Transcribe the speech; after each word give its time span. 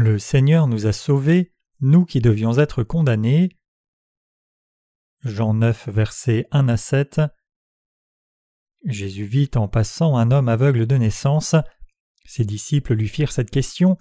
Le 0.00 0.20
Seigneur 0.20 0.68
nous 0.68 0.86
a 0.86 0.92
sauvés, 0.92 1.52
nous 1.80 2.04
qui 2.04 2.20
devions 2.20 2.56
être 2.58 2.84
condamnés. 2.84 3.58
Jean 5.24 5.54
9, 5.54 5.88
versets 5.88 6.46
1 6.52 6.68
à 6.68 6.76
7. 6.76 7.20
Jésus 8.84 9.24
vit 9.24 9.50
en 9.56 9.66
passant 9.66 10.16
un 10.16 10.30
homme 10.30 10.48
aveugle 10.48 10.86
de 10.86 10.94
naissance. 10.94 11.56
Ses 12.26 12.44
disciples 12.44 12.94
lui 12.94 13.08
firent 13.08 13.32
cette 13.32 13.50
question 13.50 13.98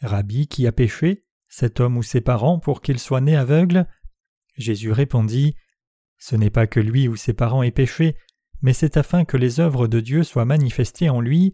Rabbi, 0.00 0.48
qui 0.48 0.66
a 0.66 0.72
péché, 0.72 1.26
cet 1.50 1.78
homme 1.78 1.98
ou 1.98 2.02
ses 2.02 2.22
parents, 2.22 2.58
pour 2.58 2.80
qu'il 2.80 2.98
soit 2.98 3.20
né 3.20 3.36
aveugle? 3.36 3.86
Jésus 4.56 4.92
répondit 4.92 5.56
Ce 6.16 6.36
n'est 6.36 6.48
pas 6.48 6.66
que 6.66 6.80
lui 6.80 7.06
ou 7.06 7.16
ses 7.16 7.34
parents 7.34 7.62
aient 7.62 7.70
péché, 7.70 8.16
mais 8.62 8.72
c'est 8.72 8.96
afin 8.96 9.26
que 9.26 9.36
les 9.36 9.60
œuvres 9.60 9.88
de 9.88 10.00
Dieu 10.00 10.22
soient 10.22 10.46
manifestées 10.46 11.10
en 11.10 11.20
lui. 11.20 11.52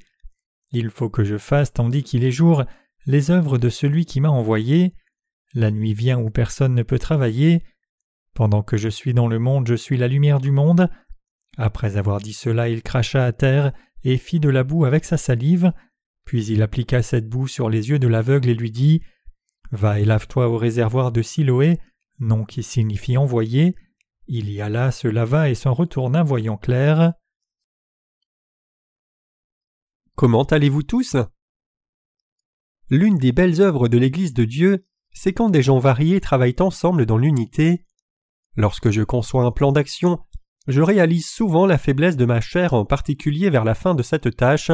Il 0.70 0.91
faut 0.91 1.10
que 1.10 1.24
je 1.24 1.38
fasse, 1.38 1.73
tandis 1.73 2.04
qu'il 2.04 2.23
est 2.23 2.30
jour, 2.30 2.65
les 3.06 3.30
œuvres 3.30 3.59
de 3.59 3.68
celui 3.68 4.04
qui 4.04 4.20
m'a 4.20 4.30
envoyé. 4.30 4.95
La 5.54 5.70
nuit 5.70 5.95
vient 5.95 6.18
où 6.18 6.30
personne 6.30 6.74
ne 6.74 6.82
peut 6.82 6.98
travailler. 6.98 7.64
Pendant 8.34 8.62
que 8.62 8.76
je 8.76 8.88
suis 8.88 9.14
dans 9.14 9.26
le 9.26 9.38
monde, 9.38 9.66
je 9.66 9.74
suis 9.74 9.96
la 9.96 10.09
lumière 10.09 10.40
du 10.40 10.50
monde. 10.50 10.88
Après 11.56 11.96
avoir 11.96 12.20
dit 12.20 12.32
cela, 12.32 12.68
il 12.68 12.82
cracha 12.82 13.24
à 13.24 13.32
terre 13.32 13.73
et 14.04 14.16
fit 14.16 14.40
de 14.40 14.48
la 14.48 14.64
boue 14.64 14.84
avec 14.84 15.04
sa 15.04 15.16
salive. 15.16 15.73
Puis 16.24 16.46
il 16.46 16.62
appliqua 16.62 17.02
cette 17.02 17.28
boue 17.28 17.48
sur 17.48 17.68
les 17.68 17.90
yeux 17.90 17.98
de 17.98 18.06
l'aveugle 18.06 18.48
et 18.48 18.54
lui 18.54 18.70
dit 18.70 19.02
Va 19.73 20.01
et 20.01 20.04
lave-toi 20.04 20.48
au 20.48 20.56
réservoir 20.56 21.12
de 21.12 21.23
Siloé, 21.23 21.79
nom 22.18 22.45
qui 22.45 22.62
signifie 22.62 23.16
envoyé. 23.16 23.74
Il 24.26 24.51
y 24.51 24.60
alla, 24.60 24.92
se 24.92 25.09
lava 25.09 25.48
et 25.48 25.54
s'en 25.54 25.73
retourna 25.73 26.23
voyant 26.23 26.57
clair. 26.57 27.14
Comment 30.14 30.45
allez-vous 30.45 30.82
tous? 30.82 31.16
L'une 32.91 33.19
des 33.19 33.30
belles 33.30 33.60
œuvres 33.60 33.87
de 33.87 33.99
l'Église 33.99 34.35
de 34.35 34.45
Dieu, 34.45 34.85
c'est 35.13 35.33
quand 35.33 35.49
des 35.49 35.63
gens 35.63 35.79
variés 35.79 36.21
travaillent 36.21 36.57
ensemble 36.59 37.07
dans 37.07 37.19
l'unité. 37.19 37.85
Lorsque 38.57 38.91
je 38.91 39.02
conçois 39.02 39.45
un 39.45 39.52
plan 39.52 39.71
d'action, 39.71 40.19
je 40.66 40.82
réalise 40.82 41.29
souvent 41.29 41.66
la 41.66 41.79
faiblesse 41.79 42.16
de 42.16 42.24
ma 42.24 42.41
chair 42.41 42.74
en 42.74 42.85
particulier 42.85 43.49
vers 43.49 43.65
la 43.65 43.74
fin 43.74 43.95
de 43.95 44.02
cette 44.02 44.37
tâche, 44.37 44.73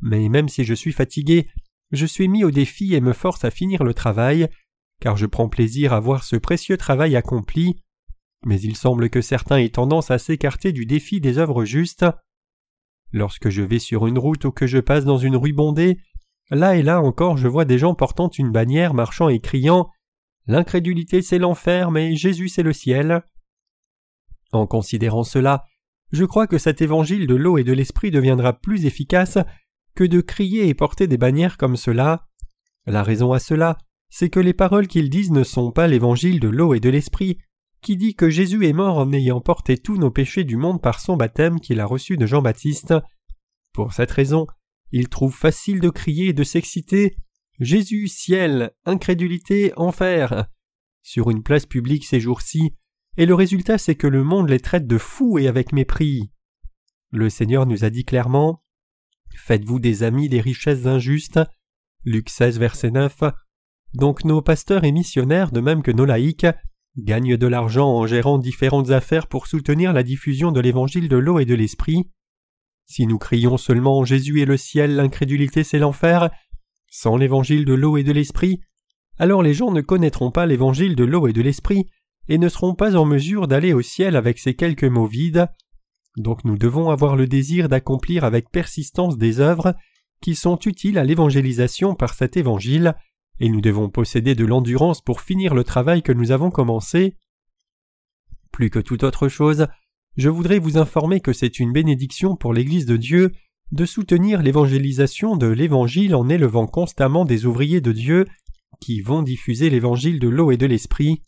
mais 0.00 0.28
même 0.28 0.48
si 0.48 0.64
je 0.64 0.74
suis 0.74 0.92
fatigué, 0.92 1.48
je 1.90 2.04
suis 2.04 2.28
mis 2.28 2.44
au 2.44 2.50
défi 2.50 2.94
et 2.94 3.00
me 3.00 3.14
force 3.14 3.44
à 3.44 3.50
finir 3.50 3.82
le 3.82 3.94
travail, 3.94 4.48
car 5.00 5.16
je 5.16 5.26
prends 5.26 5.48
plaisir 5.48 5.92
à 5.94 6.00
voir 6.00 6.24
ce 6.24 6.36
précieux 6.36 6.76
travail 6.76 7.16
accompli, 7.16 7.82
mais 8.44 8.60
il 8.60 8.76
semble 8.76 9.08
que 9.08 9.22
certains 9.22 9.56
aient 9.56 9.70
tendance 9.70 10.10
à 10.10 10.18
s'écarter 10.18 10.72
du 10.72 10.86
défi 10.86 11.20
des 11.20 11.38
œuvres 11.38 11.64
justes. 11.64 12.04
Lorsque 13.10 13.48
je 13.48 13.62
vais 13.62 13.78
sur 13.78 14.06
une 14.06 14.18
route 14.18 14.44
ou 14.44 14.52
que 14.52 14.66
je 14.66 14.78
passe 14.78 15.06
dans 15.06 15.18
une 15.18 15.36
rue 15.36 15.54
bondée, 15.54 15.98
là 16.50 16.76
et 16.76 16.82
là 16.82 17.00
encore 17.00 17.36
je 17.36 17.48
vois 17.48 17.64
des 17.64 17.78
gens 17.78 17.94
portant 17.94 18.28
une 18.30 18.50
bannière 18.50 18.94
marchant 18.94 19.28
et 19.28 19.40
criant 19.40 19.90
L'incrédulité 20.48 21.20
c'est 21.20 21.38
l'enfer, 21.38 21.90
mais 21.90 22.16
Jésus 22.16 22.48
c'est 22.48 22.62
le 22.62 22.72
ciel. 22.72 23.22
En 24.50 24.66
considérant 24.66 25.22
cela, 25.22 25.64
je 26.10 26.24
crois 26.24 26.46
que 26.46 26.56
cet 26.56 26.80
évangile 26.80 27.26
de 27.26 27.34
l'eau 27.34 27.58
et 27.58 27.64
de 27.64 27.72
l'esprit 27.74 28.10
deviendra 28.10 28.54
plus 28.54 28.86
efficace 28.86 29.36
que 29.94 30.04
de 30.04 30.22
crier 30.22 30.66
et 30.66 30.74
porter 30.74 31.06
des 31.06 31.18
bannières 31.18 31.58
comme 31.58 31.76
cela. 31.76 32.26
La 32.86 33.02
raison 33.02 33.32
à 33.32 33.38
cela, 33.38 33.76
c'est 34.08 34.30
que 34.30 34.40
les 34.40 34.54
paroles 34.54 34.88
qu'ils 34.88 35.10
disent 35.10 35.32
ne 35.32 35.44
sont 35.44 35.70
pas 35.70 35.86
l'évangile 35.86 36.40
de 36.40 36.48
l'eau 36.48 36.72
et 36.72 36.80
de 36.80 36.88
l'esprit, 36.88 37.36
qui 37.82 37.98
dit 37.98 38.14
que 38.14 38.30
Jésus 38.30 38.66
est 38.66 38.72
mort 38.72 38.96
en 38.96 39.12
ayant 39.12 39.42
porté 39.42 39.76
tous 39.76 39.98
nos 39.98 40.10
péchés 40.10 40.44
du 40.44 40.56
monde 40.56 40.80
par 40.80 40.98
son 40.98 41.18
baptême 41.18 41.60
qu'il 41.60 41.78
a 41.78 41.84
reçu 41.84 42.16
de 42.16 42.24
Jean-Baptiste. 42.24 42.94
Pour 43.74 43.92
cette 43.92 44.10
raison, 44.10 44.46
ils 44.92 45.08
trouvent 45.08 45.36
facile 45.36 45.80
de 45.80 45.90
crier 45.90 46.28
et 46.28 46.32
de 46.32 46.44
s'exciter 46.44 47.16
Jésus, 47.60 48.06
ciel, 48.08 48.72
incrédulité, 48.84 49.72
enfer 49.76 50.46
sur 51.02 51.30
une 51.30 51.42
place 51.42 51.64
publique 51.64 52.04
ces 52.04 52.20
jours-ci, 52.20 52.74
et 53.16 53.24
le 53.24 53.34
résultat 53.34 53.78
c'est 53.78 53.94
que 53.94 54.06
le 54.06 54.22
monde 54.22 54.50
les 54.50 54.60
traite 54.60 54.86
de 54.86 54.98
fous 54.98 55.38
et 55.38 55.48
avec 55.48 55.72
mépris. 55.72 56.30
Le 57.10 57.30
Seigneur 57.30 57.64
nous 57.64 57.84
a 57.84 57.90
dit 57.90 58.04
clairement 58.04 58.62
Faites-vous 59.34 59.80
des 59.80 60.02
amis 60.02 60.28
des 60.28 60.40
richesses 60.40 60.86
injustes. 60.86 61.40
Luc 62.04 62.28
16, 62.28 62.58
verset 62.58 62.90
9. 62.90 63.22
Donc 63.94 64.24
nos 64.24 64.42
pasteurs 64.42 64.84
et 64.84 64.92
missionnaires, 64.92 65.50
de 65.50 65.60
même 65.60 65.82
que 65.82 65.90
nos 65.90 66.04
laïcs, 66.04 66.46
gagnent 66.98 67.36
de 67.36 67.46
l'argent 67.46 67.88
en 67.88 68.06
gérant 68.06 68.38
différentes 68.38 68.90
affaires 68.90 69.26
pour 69.26 69.46
soutenir 69.46 69.92
la 69.92 70.02
diffusion 70.02 70.52
de 70.52 70.60
l'évangile 70.60 71.08
de 71.08 71.16
l'eau 71.16 71.38
et 71.38 71.44
de 71.44 71.54
l'esprit. 71.54 72.10
Si 72.88 73.06
nous 73.06 73.18
crions 73.18 73.58
seulement 73.58 74.04
Jésus 74.04 74.40
est 74.40 74.46
le 74.46 74.56
ciel, 74.56 74.96
l'incrédulité 74.96 75.62
c'est 75.62 75.78
l'enfer, 75.78 76.30
sans 76.90 77.16
l'évangile 77.16 77.64
de 77.64 77.74
l'eau 77.74 77.96
et 77.98 78.02
de 78.02 78.12
l'esprit, 78.12 78.60
alors 79.18 79.42
les 79.42 79.54
gens 79.54 79.70
ne 79.70 79.82
connaîtront 79.82 80.30
pas 80.30 80.46
l'évangile 80.46 80.96
de 80.96 81.04
l'eau 81.04 81.26
et 81.26 81.32
de 81.32 81.42
l'esprit 81.42 81.86
et 82.28 82.38
ne 82.38 82.48
seront 82.48 82.74
pas 82.74 82.96
en 82.96 83.04
mesure 83.04 83.46
d'aller 83.46 83.72
au 83.72 83.82
ciel 83.82 84.16
avec 84.16 84.38
ces 84.38 84.54
quelques 84.54 84.84
mots 84.84 85.06
vides. 85.06 85.48
Donc 86.16 86.44
nous 86.44 86.56
devons 86.56 86.90
avoir 86.90 87.16
le 87.16 87.26
désir 87.26 87.68
d'accomplir 87.68 88.24
avec 88.24 88.50
persistance 88.50 89.18
des 89.18 89.40
œuvres 89.40 89.74
qui 90.20 90.34
sont 90.34 90.58
utiles 90.58 90.98
à 90.98 91.04
l'évangélisation 91.04 91.94
par 91.94 92.14
cet 92.14 92.36
évangile, 92.36 92.94
et 93.38 93.48
nous 93.48 93.60
devons 93.60 93.88
posséder 93.88 94.34
de 94.34 94.44
l'endurance 94.44 95.00
pour 95.00 95.20
finir 95.20 95.54
le 95.54 95.62
travail 95.62 96.02
que 96.02 96.12
nous 96.12 96.32
avons 96.32 96.50
commencé. 96.50 97.16
Plus 98.50 98.70
que 98.70 98.80
toute 98.80 99.04
autre 99.04 99.28
chose, 99.28 99.68
je 100.18 100.28
voudrais 100.28 100.58
vous 100.58 100.78
informer 100.78 101.20
que 101.20 101.32
c'est 101.32 101.60
une 101.60 101.72
bénédiction 101.72 102.34
pour 102.34 102.52
l'Église 102.52 102.86
de 102.86 102.96
Dieu 102.96 103.30
de 103.70 103.86
soutenir 103.86 104.42
l'évangélisation 104.42 105.36
de 105.36 105.46
l'Évangile 105.46 106.16
en 106.16 106.28
élevant 106.28 106.66
constamment 106.66 107.24
des 107.24 107.46
ouvriers 107.46 107.80
de 107.80 107.92
Dieu 107.92 108.24
qui 108.80 109.00
vont 109.00 109.22
diffuser 109.22 109.70
l'Évangile 109.70 110.18
de 110.18 110.26
l'eau 110.26 110.50
et 110.50 110.56
de 110.56 110.66
l'Esprit. 110.66 111.22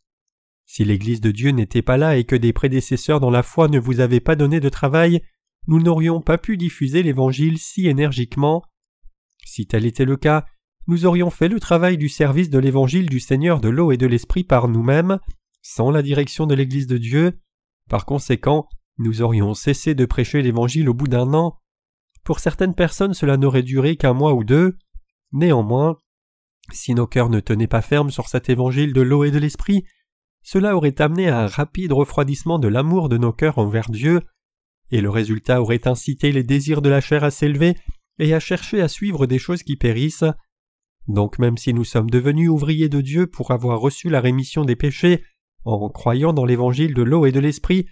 Si 0.67 0.85
l'Église 0.85 1.21
de 1.21 1.31
Dieu 1.31 1.53
n'était 1.53 1.83
pas 1.83 1.99
là 1.99 2.17
et 2.17 2.25
que 2.25 2.35
des 2.35 2.53
prédécesseurs 2.53 3.21
dans 3.21 3.31
la 3.31 3.45
foi 3.45 3.69
ne 3.69 3.79
vous 3.79 4.01
avaient 4.01 4.19
pas 4.19 4.35
donné 4.35 4.59
de 4.59 4.69
travail, 4.69 5.23
nous 5.69 5.81
n'aurions 5.81 6.21
pas 6.21 6.37
pu 6.37 6.57
diffuser 6.57 7.05
l'Évangile 7.05 7.59
si 7.59 7.87
énergiquement. 7.87 8.65
Si 9.45 9.67
tel 9.69 9.87
était 9.87 10.05
le 10.05 10.17
cas, 10.17 10.47
nous 10.89 11.07
aurions 11.07 11.31
fait 11.31 11.49
le 11.49 11.61
travail 11.61 11.97
du 11.97 12.09
service 12.09 12.51
de 12.51 12.59
l'Évangile 12.59 13.09
du 13.09 13.21
Seigneur 13.21 13.61
de 13.61 13.69
l'eau 13.69 13.93
et 13.93 13.97
de 13.97 14.07
l'Esprit 14.09 14.43
par 14.43 14.67
nous-mêmes, 14.67 15.21
sans 15.63 15.93
la 15.93 16.03
direction 16.03 16.49
de 16.49 16.57
l'Église 16.57 16.89
de 16.89 16.99
Dieu. 16.99 17.39
Par 17.89 18.05
conséquent, 18.05 18.69
nous 19.01 19.23
aurions 19.23 19.55
cessé 19.55 19.95
de 19.95 20.05
prêcher 20.05 20.43
l'Évangile 20.43 20.89
au 20.89 20.95
bout 20.95 21.09
d'un 21.09 21.33
an. 21.33 21.59
Pour 22.23 22.39
certaines 22.39 22.75
personnes 22.75 23.15
cela 23.15 23.39
n'aurait 23.39 23.63
duré 23.63 23.97
qu'un 23.97 24.13
mois 24.13 24.35
ou 24.35 24.45
deux. 24.45 24.77
Néanmoins, 25.33 25.97
si 26.71 26.95
nos 26.95 27.07
cœurs 27.07 27.31
ne 27.31 27.41
tenaient 27.41 27.67
pas 27.67 27.81
ferme 27.81 28.11
sur 28.11 28.29
cet 28.29 28.51
évangile 28.51 28.93
de 28.93 29.01
l'eau 29.01 29.25
et 29.25 29.31
de 29.31 29.39
l'esprit, 29.39 29.85
cela 30.43 30.77
aurait 30.77 31.01
amené 31.01 31.29
à 31.29 31.41
un 31.41 31.47
rapide 31.47 31.93
refroidissement 31.93 32.59
de 32.59 32.69
l'amour 32.69 33.09
de 33.09 33.17
nos 33.17 33.33
cœurs 33.33 33.59
envers 33.59 33.91
Dieu, 33.91 34.21
et 34.91 35.01
le 35.01 35.11
résultat 35.11 35.63
aurait 35.63 35.89
incité 35.89 36.31
les 36.31 36.43
désirs 36.43 36.83
de 36.83 36.91
la 36.91 37.01
chair 37.01 37.25
à 37.25 37.31
s'élever 37.31 37.77
et 38.19 38.35
à 38.35 38.41
chercher 38.41 38.83
à 38.83 38.89
suivre 38.89 39.27
des 39.27 39.39
choses 39.39 39.63
qui 39.63 39.77
périssent. 39.77 40.25
Donc 41.07 41.39
même 41.39 41.57
si 41.57 41.73
nous 41.73 41.85
sommes 41.85 42.11
devenus 42.11 42.51
ouvriers 42.51 42.89
de 42.91 43.01
Dieu 43.01 43.27
pour 43.27 43.51
avoir 43.51 43.81
reçu 43.81 44.11
la 44.11 44.21
rémission 44.21 44.65
des 44.65 44.77
péchés 44.77 45.25
en 45.65 45.89
croyant 45.89 46.33
dans 46.33 46.45
l'évangile 46.45 46.95
de 46.95 47.03
l'eau 47.03 47.25
et 47.25 47.33
de 47.33 47.41
l'esprit, 47.41 47.87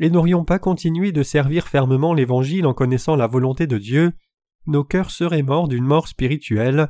et 0.00 0.08
n'aurions 0.08 0.44
pas 0.44 0.58
continué 0.58 1.12
de 1.12 1.22
servir 1.22 1.68
fermement 1.68 2.14
l'évangile 2.14 2.66
en 2.66 2.72
connaissant 2.72 3.16
la 3.16 3.26
volonté 3.26 3.66
de 3.66 3.76
Dieu, 3.78 4.12
nos 4.66 4.82
cœurs 4.82 5.10
seraient 5.10 5.42
morts 5.42 5.68
d'une 5.68 5.84
mort 5.84 6.08
spirituelle. 6.08 6.88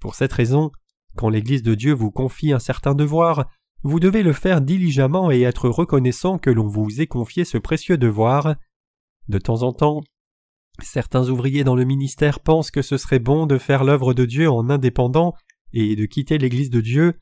Pour 0.00 0.14
cette 0.14 0.34
raison, 0.34 0.70
quand 1.16 1.30
l'Église 1.30 1.62
de 1.62 1.74
Dieu 1.74 1.94
vous 1.94 2.10
confie 2.10 2.52
un 2.52 2.58
certain 2.58 2.94
devoir, 2.94 3.50
vous 3.82 4.00
devez 4.00 4.22
le 4.22 4.34
faire 4.34 4.60
diligemment 4.60 5.30
et 5.30 5.40
être 5.42 5.70
reconnaissant 5.70 6.38
que 6.38 6.50
l'on 6.50 6.66
vous 6.66 7.00
ait 7.00 7.06
confié 7.06 7.44
ce 7.46 7.56
précieux 7.56 7.96
devoir. 7.96 8.56
De 9.28 9.38
temps 9.38 9.62
en 9.62 9.72
temps, 9.72 10.02
certains 10.82 11.30
ouvriers 11.30 11.64
dans 11.64 11.74
le 11.74 11.84
ministère 11.84 12.40
pensent 12.40 12.70
que 12.70 12.82
ce 12.82 12.98
serait 12.98 13.18
bon 13.18 13.46
de 13.46 13.56
faire 13.56 13.82
l'œuvre 13.82 14.12
de 14.12 14.26
Dieu 14.26 14.50
en 14.50 14.68
indépendant 14.68 15.34
et 15.72 15.96
de 15.96 16.04
quitter 16.04 16.36
l'Église 16.36 16.70
de 16.70 16.82
Dieu. 16.82 17.14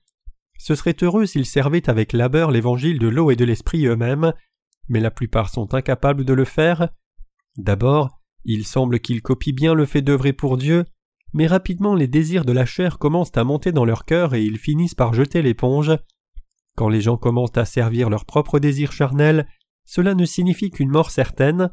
Ce 0.59 0.75
serait 0.75 0.97
heureux 1.03 1.27
s'ils 1.27 1.47
servaient 1.47 1.89
avec 1.89 2.13
labeur 2.13 2.51
l'évangile 2.51 2.99
de 2.99 3.09
l'eau 3.09 3.31
et 3.31 3.37
de 3.37 3.45
l'esprit 3.45 3.87
eux-mêmes, 3.87 4.33
mais 4.89 5.01
la 5.01 5.11
plupart 5.11 5.49
sont 5.49 5.75
incapables 5.75 6.25
de 6.25 6.33
le 6.33 6.45
faire. 6.45 6.89
D'abord, 7.57 8.21
il 8.45 8.67
semble 8.67 9.01
qu'ils 9.01 9.23
copient 9.23 9.55
bien 9.55 9.75
le 9.75 9.87
fait 9.87 10.03
d'œuvrer 10.03 10.33
pour 10.33 10.57
Dieu, 10.57 10.85
mais 11.33 11.47
rapidement 11.47 11.95
les 11.95 12.09
désirs 12.09 12.45
de 12.45 12.53
la 12.53 12.67
chair 12.67 12.99
commencent 12.99 13.37
à 13.37 13.45
monter 13.45 13.73
dans 13.73 13.85
leur 13.85 14.05
cœur 14.05 14.35
et 14.35 14.43
ils 14.43 14.59
finissent 14.59 14.95
par 14.95 15.15
jeter 15.15 15.43
l'éponge. 15.43 15.93
Quand 16.77 16.89
les 16.89 17.01
gens 17.01 17.17
commencent 17.17 17.57
à 17.57 17.65
servir 17.65 18.11
leurs 18.11 18.25
propres 18.25 18.59
désirs 18.59 18.93
charnels, 18.93 19.47
cela 19.85 20.15
ne 20.15 20.25
signifie 20.25 20.71
qu'une 20.71 20.91
mort 20.91 21.11
certaine. 21.11 21.71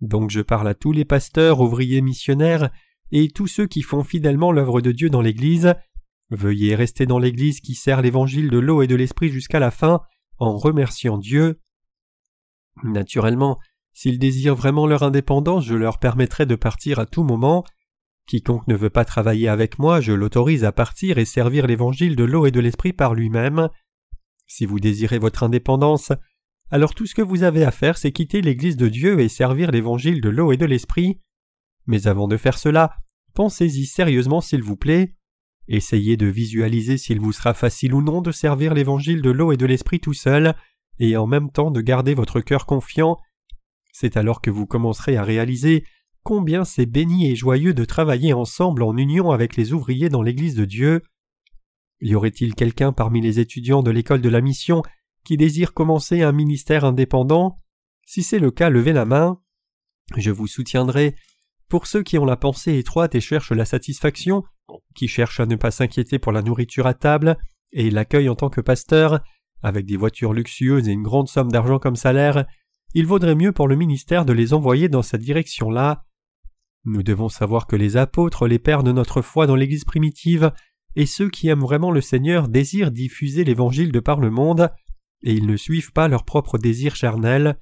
Donc 0.00 0.30
je 0.30 0.40
parle 0.40 0.68
à 0.68 0.74
tous 0.74 0.92
les 0.92 1.04
pasteurs, 1.04 1.60
ouvriers 1.60 2.02
missionnaires, 2.02 2.70
et 3.12 3.28
tous 3.28 3.46
ceux 3.46 3.66
qui 3.66 3.82
font 3.82 4.02
fidèlement 4.02 4.52
l'œuvre 4.52 4.80
de 4.80 4.92
Dieu 4.92 5.10
dans 5.10 5.20
l'Église. 5.20 5.74
Veuillez 6.30 6.74
rester 6.74 7.06
dans 7.06 7.18
l'Église 7.18 7.60
qui 7.60 7.74
sert 7.74 8.02
l'évangile 8.02 8.50
de 8.50 8.58
l'eau 8.58 8.82
et 8.82 8.86
de 8.86 8.96
l'esprit 8.96 9.28
jusqu'à 9.28 9.60
la 9.60 9.70
fin, 9.70 10.00
en 10.38 10.56
remerciant 10.56 11.18
Dieu. 11.18 11.60
Naturellement, 12.82 13.58
s'ils 13.92 14.18
désirent 14.18 14.54
vraiment 14.54 14.86
leur 14.86 15.02
indépendance, 15.02 15.64
je 15.64 15.74
leur 15.74 15.98
permettrai 15.98 16.46
de 16.46 16.54
partir 16.54 16.98
à 16.98 17.06
tout 17.06 17.24
moment, 17.24 17.64
Quiconque 18.26 18.66
ne 18.68 18.76
veut 18.76 18.90
pas 18.90 19.04
travailler 19.04 19.48
avec 19.48 19.78
moi, 19.78 20.00
je 20.00 20.12
l'autorise 20.12 20.64
à 20.64 20.72
partir 20.72 21.18
et 21.18 21.24
servir 21.24 21.66
l'évangile 21.66 22.16
de 22.16 22.24
l'eau 22.24 22.46
et 22.46 22.50
de 22.50 22.60
l'esprit 22.60 22.92
par 22.92 23.14
lui-même. 23.14 23.68
Si 24.46 24.64
vous 24.64 24.80
désirez 24.80 25.18
votre 25.18 25.42
indépendance, 25.42 26.12
alors 26.70 26.94
tout 26.94 27.06
ce 27.06 27.14
que 27.14 27.22
vous 27.22 27.42
avez 27.42 27.64
à 27.64 27.70
faire, 27.70 27.98
c'est 27.98 28.12
quitter 28.12 28.40
l'Église 28.40 28.76
de 28.76 28.88
Dieu 28.88 29.20
et 29.20 29.28
servir 29.28 29.70
l'évangile 29.70 30.20
de 30.20 30.30
l'eau 30.30 30.52
et 30.52 30.56
de 30.56 30.64
l'esprit. 30.64 31.20
Mais 31.86 32.06
avant 32.06 32.28
de 32.28 32.36
faire 32.36 32.58
cela, 32.58 32.96
pensez-y 33.34 33.86
sérieusement 33.86 34.40
s'il 34.40 34.62
vous 34.62 34.76
plaît. 34.76 35.14
Essayez 35.68 36.16
de 36.16 36.26
visualiser 36.26 36.98
s'il 36.98 37.20
vous 37.20 37.32
sera 37.32 37.54
facile 37.54 37.94
ou 37.94 38.02
non 38.02 38.20
de 38.20 38.32
servir 38.32 38.74
l'évangile 38.74 39.22
de 39.22 39.30
l'eau 39.30 39.52
et 39.52 39.56
de 39.56 39.66
l'esprit 39.66 40.00
tout 40.00 40.14
seul, 40.14 40.54
et 40.98 41.16
en 41.16 41.26
même 41.26 41.50
temps 41.50 41.70
de 41.70 41.80
garder 41.80 42.14
votre 42.14 42.40
cœur 42.40 42.66
confiant. 42.66 43.18
C'est 43.92 44.16
alors 44.16 44.40
que 44.40 44.50
vous 44.50 44.66
commencerez 44.66 45.16
à 45.16 45.24
réaliser 45.24 45.84
combien 46.22 46.64
c'est 46.64 46.86
béni 46.86 47.30
et 47.30 47.36
joyeux 47.36 47.74
de 47.74 47.84
travailler 47.84 48.32
ensemble 48.32 48.82
en 48.82 48.96
union 48.96 49.30
avec 49.30 49.56
les 49.56 49.72
ouvriers 49.72 50.08
dans 50.08 50.22
l'Église 50.22 50.54
de 50.54 50.64
Dieu. 50.64 51.02
Y 52.00 52.14
aurait-il 52.14 52.54
quelqu'un 52.54 52.92
parmi 52.92 53.20
les 53.20 53.38
étudiants 53.38 53.82
de 53.82 53.90
l'école 53.90 54.20
de 54.20 54.28
la 54.28 54.40
mission 54.40 54.82
qui 55.24 55.36
désire 55.36 55.72
commencer 55.72 56.22
un 56.22 56.32
ministère 56.32 56.84
indépendant? 56.84 57.60
Si 58.06 58.22
c'est 58.22 58.38
le 58.38 58.50
cas, 58.50 58.70
levez 58.70 58.92
la 58.92 59.04
main. 59.04 59.40
Je 60.16 60.30
vous 60.30 60.46
soutiendrai. 60.46 61.14
Pour 61.68 61.86
ceux 61.86 62.02
qui 62.02 62.18
ont 62.18 62.24
la 62.24 62.36
pensée 62.36 62.76
étroite 62.76 63.14
et 63.14 63.20
cherchent 63.20 63.52
la 63.52 63.64
satisfaction, 63.64 64.42
qui 64.94 65.08
cherchent 65.08 65.40
à 65.40 65.46
ne 65.46 65.56
pas 65.56 65.70
s'inquiéter 65.70 66.18
pour 66.18 66.32
la 66.32 66.42
nourriture 66.42 66.86
à 66.86 66.94
table 66.94 67.38
et 67.72 67.90
l'accueil 67.90 68.28
en 68.28 68.34
tant 68.34 68.50
que 68.50 68.60
pasteur, 68.60 69.20
avec 69.62 69.86
des 69.86 69.96
voitures 69.96 70.32
luxueuses 70.32 70.88
et 70.88 70.92
une 70.92 71.02
grande 71.02 71.28
somme 71.28 71.50
d'argent 71.50 71.78
comme 71.78 71.96
salaire, 71.96 72.46
il 72.94 73.06
vaudrait 73.06 73.34
mieux 73.34 73.52
pour 73.52 73.68
le 73.68 73.76
ministère 73.76 74.24
de 74.24 74.32
les 74.32 74.52
envoyer 74.52 74.88
dans 74.88 75.02
cette 75.02 75.22
direction-là. 75.22 76.04
Nous 76.84 77.02
devons 77.02 77.28
savoir 77.28 77.66
que 77.66 77.76
les 77.76 77.96
apôtres, 77.96 78.46
les 78.46 78.58
pères 78.58 78.82
de 78.82 78.92
notre 78.92 79.22
foi 79.22 79.46
dans 79.46 79.56
l'Église 79.56 79.84
primitive, 79.84 80.52
et 80.96 81.06
ceux 81.06 81.30
qui 81.30 81.48
aiment 81.48 81.60
vraiment 81.60 81.90
le 81.90 82.00
Seigneur 82.00 82.48
désirent 82.48 82.90
diffuser 82.90 83.44
l'Évangile 83.44 83.92
de 83.92 84.00
par 84.00 84.20
le 84.20 84.30
monde, 84.30 84.70
et 85.22 85.32
ils 85.32 85.46
ne 85.46 85.56
suivent 85.56 85.92
pas 85.92 86.08
leurs 86.08 86.24
propres 86.24 86.58
désirs 86.58 86.96
charnels. 86.96 87.58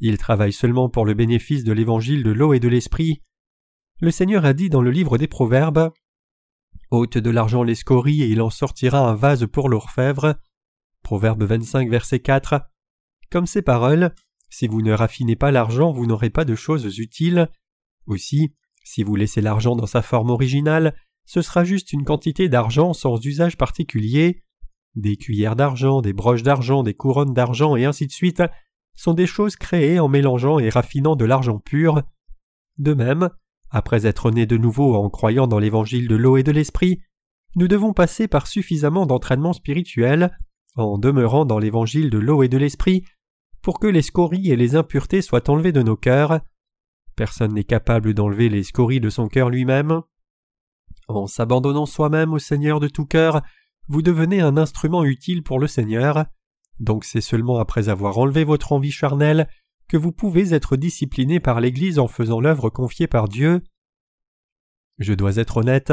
Ils 0.00 0.18
travaillent 0.18 0.52
seulement 0.52 0.88
pour 0.88 1.04
le 1.04 1.14
bénéfice 1.14 1.62
de 1.62 1.72
l'Évangile 1.72 2.22
de 2.22 2.32
l'eau 2.32 2.52
et 2.52 2.60
de 2.60 2.68
l'Esprit. 2.68 3.22
Le 4.00 4.10
Seigneur 4.10 4.44
a 4.44 4.54
dit 4.54 4.70
dans 4.70 4.82
le 4.82 4.90
livre 4.90 5.18
des 5.18 5.28
Proverbes 5.28 5.92
ôte 6.90 7.18
de 7.18 7.30
l'argent 7.30 7.62
les 7.62 7.74
scories 7.74 8.22
et 8.22 8.28
il 8.28 8.40
en 8.40 8.50
sortira 8.50 9.08
un 9.08 9.14
vase 9.14 9.46
pour 9.46 9.68
l'orfèvre. 9.68 10.36
Proverbe 11.04 11.44
25, 11.44 11.90
verset 11.90 12.18
4. 12.18 12.62
Comme 13.30 13.46
ces 13.46 13.62
paroles, 13.62 14.14
si 14.48 14.66
vous 14.66 14.80
ne 14.80 14.92
raffinez 14.92 15.36
pas 15.36 15.52
l'argent, 15.52 15.92
vous 15.92 16.06
n'aurez 16.06 16.30
pas 16.30 16.46
de 16.46 16.54
choses 16.54 16.98
utiles. 16.98 17.48
Aussi, 18.06 18.54
si 18.84 19.02
vous 19.02 19.14
laissez 19.14 19.42
l'argent 19.42 19.76
dans 19.76 19.86
sa 19.86 20.00
forme 20.00 20.30
originale, 20.30 20.96
ce 21.26 21.42
sera 21.42 21.62
juste 21.62 21.92
une 21.92 22.04
quantité 22.04 22.48
d'argent 22.48 22.94
sans 22.94 23.22
usage 23.24 23.58
particulier. 23.58 24.42
Des 24.94 25.16
cuillères 25.16 25.56
d'argent, 25.56 26.00
des 26.00 26.14
broches 26.14 26.42
d'argent, 26.42 26.82
des 26.82 26.94
couronnes 26.94 27.34
d'argent 27.34 27.76
et 27.76 27.84
ainsi 27.84 28.06
de 28.06 28.12
suite 28.12 28.42
sont 28.96 29.12
des 29.12 29.26
choses 29.26 29.56
créées 29.56 30.00
en 30.00 30.08
mélangeant 30.08 30.58
et 30.58 30.70
raffinant 30.70 31.16
de 31.16 31.26
l'argent 31.26 31.58
pur. 31.58 32.02
De 32.78 32.94
même, 32.94 33.28
après 33.68 34.06
être 34.06 34.30
nés 34.30 34.46
de 34.46 34.56
nouveau 34.56 34.94
en 34.94 35.10
croyant 35.10 35.48
dans 35.48 35.58
l'évangile 35.58 36.08
de 36.08 36.16
l'eau 36.16 36.38
et 36.38 36.42
de 36.42 36.52
l'esprit, 36.52 37.02
nous 37.56 37.68
devons 37.68 37.92
passer 37.92 38.26
par 38.26 38.46
suffisamment 38.46 39.04
d'entraînement 39.04 39.52
spirituel, 39.52 40.30
en 40.76 40.98
demeurant 40.98 41.44
dans 41.44 41.58
l'évangile 41.58 42.10
de 42.10 42.18
l'eau 42.18 42.42
et 42.42 42.48
de 42.48 42.58
l'esprit, 42.58 43.04
pour 43.62 43.78
que 43.78 43.86
les 43.86 44.02
scories 44.02 44.50
et 44.50 44.56
les 44.56 44.76
impuretés 44.76 45.22
soient 45.22 45.48
enlevées 45.48 45.72
de 45.72 45.82
nos 45.82 45.96
cœurs. 45.96 46.40
Personne 47.16 47.54
n'est 47.54 47.64
capable 47.64 48.12
d'enlever 48.12 48.48
les 48.48 48.62
scories 48.62 49.00
de 49.00 49.10
son 49.10 49.28
cœur 49.28 49.50
lui-même. 49.50 50.02
En 51.08 51.26
s'abandonnant 51.26 51.86
soi-même 51.86 52.32
au 52.32 52.38
Seigneur 52.38 52.80
de 52.80 52.88
tout 52.88 53.06
cœur, 53.06 53.42
vous 53.88 54.02
devenez 54.02 54.40
un 54.40 54.56
instrument 54.56 55.04
utile 55.04 55.42
pour 55.42 55.58
le 55.58 55.66
Seigneur. 55.66 56.26
Donc 56.80 57.04
c'est 57.04 57.20
seulement 57.20 57.58
après 57.58 57.88
avoir 57.88 58.18
enlevé 58.18 58.44
votre 58.44 58.72
envie 58.72 58.90
charnelle 58.90 59.48
que 59.88 59.96
vous 59.96 60.12
pouvez 60.12 60.54
être 60.54 60.76
discipliné 60.76 61.40
par 61.40 61.60
l'Église 61.60 61.98
en 61.98 62.08
faisant 62.08 62.40
l'œuvre 62.40 62.70
confiée 62.70 63.06
par 63.06 63.28
Dieu. 63.28 63.62
Je 64.98 65.12
dois 65.12 65.36
être 65.36 65.58
honnête, 65.58 65.92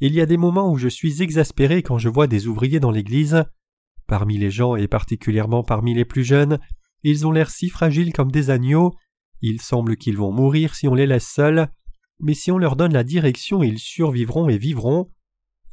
il 0.00 0.14
y 0.14 0.20
a 0.20 0.26
des 0.26 0.36
moments 0.36 0.70
où 0.70 0.76
je 0.76 0.88
suis 0.88 1.22
exaspéré 1.22 1.82
quand 1.82 1.98
je 1.98 2.08
vois 2.08 2.26
des 2.26 2.46
ouvriers 2.46 2.80
dans 2.80 2.90
l'Église. 2.90 3.44
Parmi 4.10 4.38
les 4.38 4.50
gens 4.50 4.74
et 4.74 4.88
particulièrement 4.88 5.62
parmi 5.62 5.94
les 5.94 6.04
plus 6.04 6.24
jeunes, 6.24 6.58
ils 7.04 7.28
ont 7.28 7.30
l'air 7.30 7.48
si 7.48 7.68
fragiles 7.68 8.12
comme 8.12 8.32
des 8.32 8.50
agneaux, 8.50 8.92
il 9.40 9.60
semble 9.62 9.96
qu'ils 9.96 10.16
vont 10.16 10.32
mourir 10.32 10.74
si 10.74 10.88
on 10.88 10.96
les 10.96 11.06
laisse 11.06 11.28
seuls, 11.28 11.68
mais 12.18 12.34
si 12.34 12.50
on 12.50 12.58
leur 12.58 12.74
donne 12.74 12.92
la 12.92 13.04
direction 13.04 13.62
ils 13.62 13.78
survivront 13.78 14.48
et 14.48 14.58
vivront. 14.58 15.12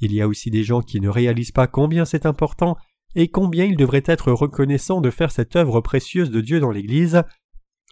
Il 0.01 0.13
y 0.13 0.21
a 0.21 0.27
aussi 0.27 0.51
des 0.51 0.63
gens 0.63 0.81
qui 0.81 1.01
ne 1.01 1.09
réalisent 1.09 1.51
pas 1.51 1.65
combien 1.65 2.05
c'est 2.05 2.27
important 2.27 2.77
et 3.15 3.27
combien 3.27 3.65
ils 3.65 3.75
devraient 3.75 4.03
être 4.05 4.31
reconnaissants 4.31 5.01
de 5.01 5.09
faire 5.09 5.31
cette 5.31 5.55
œuvre 5.55 5.81
précieuse 5.81 6.29
de 6.29 6.39
Dieu 6.39 6.59
dans 6.59 6.69
l'Église, 6.69 7.23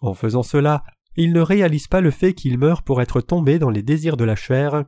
en 0.01 0.13
faisant 0.13 0.43
cela, 0.43 0.83
ils 1.15 1.33
ne 1.33 1.41
réalisent 1.41 1.87
pas 1.87 2.01
le 2.01 2.11
fait 2.11 2.35
qu'ils 2.35 2.59
meurent 2.59 2.83
pour 2.83 3.01
être 3.01 3.19
tombés 3.19 3.57
dans 3.57 3.71
les 3.71 3.81
désirs 3.81 4.15
de 4.15 4.25
la 4.25 4.35
chair. 4.35 4.85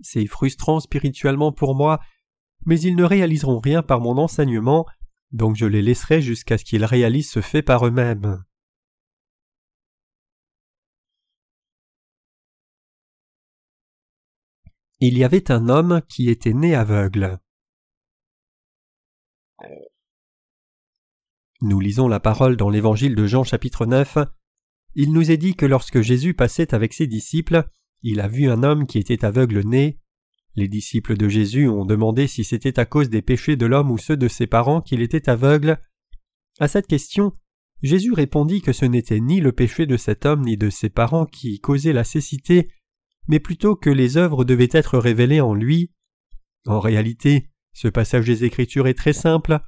C'est 0.00 0.24
frustrant 0.24 0.80
spirituellement 0.80 1.52
pour 1.52 1.74
moi, 1.74 2.00
mais 2.66 2.80
ils 2.80 2.96
ne 2.96 3.04
réaliseront 3.04 3.60
rien 3.60 3.82
par 3.82 4.00
mon 4.00 4.18
enseignement, 4.18 4.86
donc 5.32 5.56
je 5.56 5.66
les 5.66 5.82
laisserai 5.82 6.20
jusqu'à 6.20 6.58
ce 6.58 6.64
qu'ils 6.64 6.84
réalisent 6.84 7.30
ce 7.30 7.40
fait 7.40 7.62
par 7.62 7.86
eux-mêmes. 7.86 8.44
Il 15.00 15.18
y 15.18 15.24
avait 15.24 15.50
un 15.50 15.68
homme 15.68 16.00
qui 16.08 16.30
était 16.30 16.54
né 16.54 16.74
aveugle. 16.74 17.38
Nous 21.60 21.80
lisons 21.80 22.08
la 22.08 22.20
parole 22.20 22.56
dans 22.56 22.70
l'évangile 22.70 23.14
de 23.14 23.26
Jean 23.26 23.44
chapitre 23.44 23.86
9. 23.86 24.18
Il 24.94 25.12
nous 25.12 25.30
est 25.30 25.36
dit 25.36 25.54
que 25.54 25.66
lorsque 25.66 26.00
Jésus 26.00 26.32
passait 26.32 26.74
avec 26.74 26.94
ses 26.94 27.06
disciples, 27.06 27.68
il 28.02 28.20
a 28.20 28.28
vu 28.28 28.50
un 28.50 28.62
homme 28.62 28.86
qui 28.86 28.98
était 28.98 29.24
aveugle 29.24 29.60
né. 29.60 29.98
Les 30.56 30.68
disciples 30.68 31.18
de 31.18 31.28
Jésus 31.28 31.68
ont 31.68 31.84
demandé 31.84 32.26
si 32.26 32.42
c'était 32.42 32.80
à 32.80 32.86
cause 32.86 33.10
des 33.10 33.20
péchés 33.20 33.56
de 33.56 33.66
l'homme 33.66 33.90
ou 33.90 33.98
ceux 33.98 34.16
de 34.16 34.26
ses 34.26 34.46
parents 34.46 34.80
qu'il 34.80 35.02
était 35.02 35.28
aveugle. 35.28 35.78
À 36.58 36.66
cette 36.66 36.86
question, 36.86 37.32
Jésus 37.82 38.14
répondit 38.14 38.62
que 38.62 38.72
ce 38.72 38.86
n'était 38.86 39.20
ni 39.20 39.40
le 39.40 39.52
péché 39.52 39.84
de 39.84 39.98
cet 39.98 40.24
homme 40.24 40.42
ni 40.42 40.56
de 40.56 40.70
ses 40.70 40.88
parents 40.88 41.26
qui 41.26 41.60
causait 41.60 41.92
la 41.92 42.04
cécité, 42.04 42.70
mais 43.28 43.38
plutôt 43.38 43.76
que 43.76 43.90
les 43.90 44.16
œuvres 44.16 44.44
devaient 44.44 44.70
être 44.72 44.98
révélées 44.98 45.42
en 45.42 45.52
lui. 45.52 45.92
En 46.66 46.80
réalité, 46.80 47.50
ce 47.74 47.88
passage 47.88 48.24
des 48.24 48.44
Écritures 48.44 48.86
est 48.86 48.94
très 48.94 49.12
simple. 49.12 49.60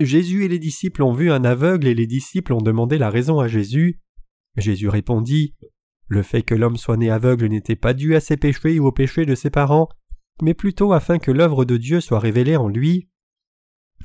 Jésus 0.00 0.44
et 0.44 0.48
les 0.48 0.58
disciples 0.58 1.04
ont 1.04 1.12
vu 1.12 1.30
un 1.30 1.44
aveugle 1.44 1.86
et 1.86 1.94
les 1.94 2.08
disciples 2.08 2.54
ont 2.54 2.62
demandé 2.62 2.98
la 2.98 3.10
raison 3.10 3.38
à 3.38 3.46
Jésus. 3.46 4.00
Jésus 4.56 4.88
répondit 4.88 5.54
Le 6.10 6.24
fait 6.24 6.42
que 6.42 6.56
l'homme 6.56 6.76
soit 6.76 6.96
né 6.96 7.08
aveugle 7.08 7.46
n'était 7.46 7.76
pas 7.76 7.94
dû 7.94 8.16
à 8.16 8.20
ses 8.20 8.36
péchés 8.36 8.80
ou 8.80 8.86
aux 8.86 8.92
péchés 8.92 9.26
de 9.26 9.36
ses 9.36 9.48
parents, 9.48 9.88
mais 10.42 10.54
plutôt 10.54 10.92
afin 10.92 11.20
que 11.20 11.30
l'œuvre 11.30 11.64
de 11.64 11.76
Dieu 11.76 12.00
soit 12.00 12.18
révélée 12.18 12.56
en 12.56 12.66
lui. 12.66 13.08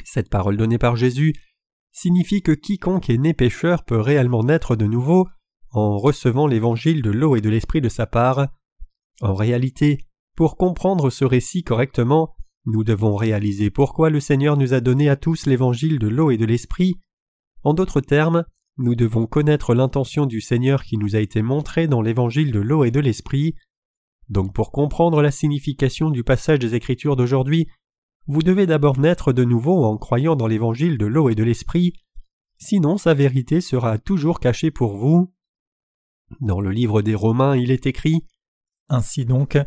Cette 0.04 0.30
parole 0.30 0.56
donnée 0.56 0.78
par 0.78 0.96
Jésus 0.96 1.34
signifie 1.92 2.44
que 2.44 2.52
quiconque 2.52 3.10
est 3.10 3.18
né 3.18 3.34
pécheur 3.34 3.84
peut 3.86 4.00
réellement 4.00 4.44
naître 4.44 4.76
de 4.76 4.86
nouveau 4.86 5.28
en 5.72 5.98
recevant 5.98 6.46
l'évangile 6.46 7.02
de 7.02 7.10
l'eau 7.10 7.36
et 7.36 7.42
de 7.42 7.50
l'esprit 7.50 7.82
de 7.82 7.90
sa 7.90 8.06
part. 8.06 8.50
En 9.22 9.34
réalité, 9.34 10.06
pour 10.36 10.58
comprendre 10.58 11.10
ce 11.10 11.26
récit 11.26 11.64
correctement, 11.64 12.36
nous 12.66 12.84
devons 12.84 13.16
réaliser 13.16 13.72
pourquoi 13.72 14.12
le 14.12 14.20
Seigneur 14.20 14.58
nous 14.58 14.76
a 14.76 14.80
donné 14.80 15.10
à 15.10 15.16
tous 15.16 15.48
l'évangile 15.48 15.98
de 15.98 16.08
l'eau 16.08 16.30
et 16.30 16.38
de 16.38 16.46
l'esprit. 16.46 17.00
En 17.64 17.74
d'autres 17.74 18.02
termes, 18.02 18.46
nous 18.78 18.96
devons 18.96 19.26
connaître 19.26 19.74
l'intention 19.74 20.26
du 20.26 20.42
Seigneur 20.42 20.84
qui 20.84 20.98
nous 20.98 21.16
a 21.16 21.20
été 21.20 21.42
montrée 21.42 21.88
dans 21.88 22.02
l'évangile 22.02 22.52
de 22.52 22.60
l'eau 22.60 22.84
et 22.84 22.92
de 22.92 23.00
l'esprit. 23.00 23.56
Donc 24.30 24.54
pour 24.54 24.72
comprendre 24.72 25.22
la 25.22 25.32
signification 25.32 26.10
du 26.10 26.24
passage 26.24 26.60
des 26.60 26.76
Écritures 26.76 27.16
d'aujourd'hui, 27.16 27.68
vous 28.28 28.42
devez 28.42 28.66
d'abord 28.66 29.00
naître 29.00 29.34
de 29.34 29.44
nouveau 29.44 29.86
en 29.86 29.98
croyant 29.98 30.36
dans 30.36 30.48
l'évangile 30.48 30.98
de 30.98 31.06
l'eau 31.06 31.30
et 31.30 31.36
de 31.36 31.44
l'esprit, 31.44 31.94
sinon 32.58 32.98
sa 32.98 33.14
vérité 33.14 33.62
sera 33.62 33.98
toujours 33.98 34.40
cachée 34.40 34.72
pour 34.72 34.98
vous. 34.98 35.32
Dans 36.42 36.60
le 36.60 36.72
livre 36.72 37.02
des 37.02 37.16
Romains, 37.16 37.56
il 37.56 37.72
est 37.72 37.86
écrit 37.86 38.26
Ainsi 38.90 39.26
donc, 39.26 39.58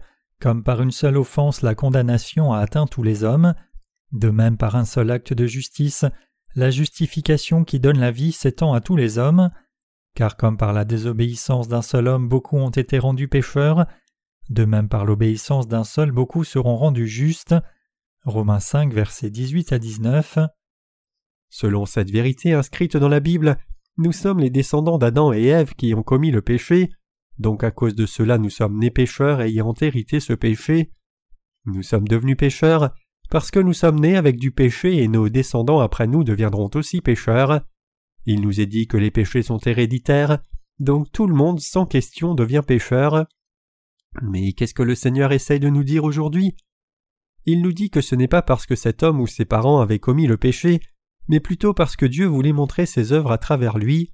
comme 0.41 0.65
par 0.65 0.83
une 0.83 0.91
seule 0.91 1.17
offense 1.17 1.63
la 1.63 1.75
condamnation 1.75 2.53
a 2.53 2.59
atteint 2.59 2.87
tous 2.87 3.03
les 3.03 3.23
hommes, 3.23 3.55
de 4.13 4.31
même 4.31 4.57
par 4.57 4.75
un 4.75 4.85
seul 4.85 5.11
acte 5.11 5.33
de 5.33 5.47
justice, 5.47 6.05
la 6.59 6.71
justification 6.71 7.63
qui 7.63 7.79
donne 7.79 8.01
la 8.01 8.11
vie 8.11 8.33
s'étend 8.33 8.73
à 8.73 8.81
tous 8.81 8.97
les 8.97 9.17
hommes, 9.17 9.51
car 10.17 10.37
comme 10.37 10.57
par 10.57 10.73
la 10.73 10.85
désobéissance 10.85 11.69
d'un 11.69 11.83
seul 11.83 12.09
homme 12.09 12.29
beaucoup 12.29 12.57
ont 12.59 12.71
été 12.71 12.99
rendus 12.99 13.29
pécheurs, 13.29 13.87
de 14.51 14.65
même 14.65 14.89
par 14.89 15.05
l'obéissance 15.05 15.69
d'un 15.69 15.85
seul 15.85 16.11
beaucoup 16.11 16.43
seront 16.43 16.77
rendus 16.77 17.07
justes. 17.07 17.55
Romains 18.25 18.59
5 18.59 18.93
versets 18.93 19.31
18 19.31 19.73
à 19.73 19.79
19. 19.79 20.39
Selon 21.49 21.87
cette 21.87 22.11
vérité 22.11 22.55
inscrite 22.55 22.97
dans 22.97 23.09
la 23.09 23.21
Bible, 23.21 23.57
nous 23.97 24.13
sommes 24.13 24.41
les 24.41 24.51
descendants 24.51 24.99
d'Adam 24.99 25.33
et 25.33 25.45
Ève 25.45 25.75
qui 25.75 25.95
ont 25.95 26.03
commis 26.03 26.33
le 26.33 26.43
péché, 26.43 26.91
Donc 27.39 27.63
à 27.63 27.71
cause 27.71 27.95
de 27.95 28.05
cela 28.05 28.37
nous 28.37 28.51
sommes 28.51 28.81
nés 28.81 28.91
pécheurs 28.91 29.43
ayant 29.43 29.75
hérité 29.81 30.19
ce 30.19 30.33
péché. 30.33 30.91
Nous 31.67 31.85
sommes 31.85 32.09
devenus 32.09 32.37
pécheurs 32.37 32.93
parce 33.31 33.51
que 33.51 33.59
nous 33.59 33.73
sommes 33.73 34.01
nés 34.01 34.17
avec 34.17 34.37
du 34.37 34.53
péché 34.53 35.03
et 35.03 35.09
nos 35.09 35.29
descendants 35.29 35.81
après 35.81 36.07
nous 36.07 36.25
deviendront 36.25 36.71
aussi 36.75 37.01
pécheurs. 37.01 37.61
Il 38.25 38.41
nous 38.41 38.61
est 38.61 38.67
dit 38.67 38.87
que 38.87 38.97
les 38.97 39.11
péchés 39.11 39.43
sont 39.43 39.59
héréditaires, 39.59 40.39
donc 40.79 41.11
tout 41.13 41.27
le 41.27 41.35
monde 41.35 41.61
sans 41.61 41.87
question 41.87 42.35
devient 42.35 42.63
pécheur. 42.67 43.27
Mais 44.23 44.53
qu'est-ce 44.53 44.75
que 44.75 44.83
le 44.83 44.95
Seigneur 44.95 45.33
essaye 45.33 45.61
de 45.61 45.69
nous 45.69 45.85
dire 45.85 46.05
aujourd'hui? 46.05 46.57
Il 47.45 47.63
nous 47.63 47.73
dit 47.73 47.91
que 47.91 48.01
ce 48.01 48.15
n'est 48.15 48.29
pas 48.29 48.43
parce 48.43 48.67
que 48.67 48.77
cet 48.77 49.03
homme 49.03 49.21
ou 49.21 49.27
ses 49.27 49.45
parents 49.45 49.81
avaient 49.81 49.99
commis 49.99 50.27
le 50.27 50.37
péché, 50.37 50.81
mais 51.29 51.41
plutôt 51.41 51.75
parce 51.75 51.97
que 51.97 52.07
Dieu 52.07 52.27
voulait 52.27 52.53
montrer 52.53 52.87
ses 52.87 53.13
œuvres 53.13 53.33
à 53.33 53.39
travers 53.39 53.79
lui. 53.79 54.13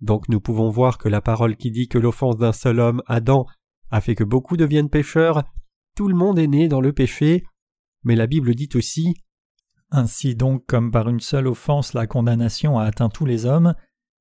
Donc 0.00 0.28
nous 0.28 0.40
pouvons 0.40 0.70
voir 0.70 0.98
que 0.98 1.08
la 1.08 1.20
parole 1.20 1.56
qui 1.56 1.70
dit 1.70 1.88
que 1.88 1.98
l'offense 1.98 2.36
d'un 2.36 2.52
seul 2.52 2.80
homme, 2.80 3.02
Adam, 3.06 3.46
a 3.90 4.00
fait 4.00 4.14
que 4.14 4.24
beaucoup 4.24 4.56
deviennent 4.56 4.90
pécheurs, 4.90 5.44
tout 5.96 6.08
le 6.08 6.14
monde 6.14 6.38
est 6.38 6.46
né 6.46 6.68
dans 6.68 6.80
le 6.80 6.92
péché, 6.92 7.44
mais 8.04 8.16
la 8.16 8.26
Bible 8.26 8.54
dit 8.54 8.68
aussi 8.74 9.14
Ainsi 9.90 10.34
donc 10.34 10.66
comme 10.66 10.90
par 10.90 11.08
une 11.08 11.20
seule 11.20 11.46
offense 11.46 11.94
la 11.94 12.06
condamnation 12.06 12.78
a 12.78 12.84
atteint 12.84 13.08
tous 13.08 13.26
les 13.26 13.46
hommes, 13.46 13.74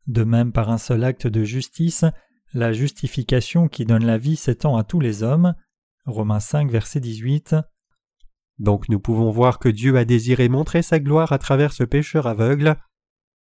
de 0.08 0.24
même 0.24 0.52
par 0.52 0.70
un 0.70 0.78
seul 0.78 1.04
acte 1.04 1.28
de 1.28 1.44
justice, 1.44 2.06
la 2.54 2.72
justification 2.72 3.68
qui 3.68 3.86
donne 3.86 4.06
la 4.06 4.18
vie 4.18 4.38
s'étend 4.38 4.78
à 4.78 4.84
tous 4.84 5.00
les 5.00 5.24
hommes. 5.24 5.54
Romains 6.06 6.40
5 6.40 6.72
verset 6.72 7.02
18. 7.02 7.56
Donc 8.60 8.90
nous 8.90 9.00
pouvons 9.00 9.30
voir 9.30 9.60
que 9.60 9.70
Dieu 9.70 9.96
a 9.98 10.06
désiré 10.06 10.50
montrer 10.50 10.82
sa 10.82 11.00
gloire 11.00 11.32
à 11.32 11.38
travers 11.38 11.74
ce 11.74 11.84
pécheur 11.84 12.26
aveugle. 12.26 12.78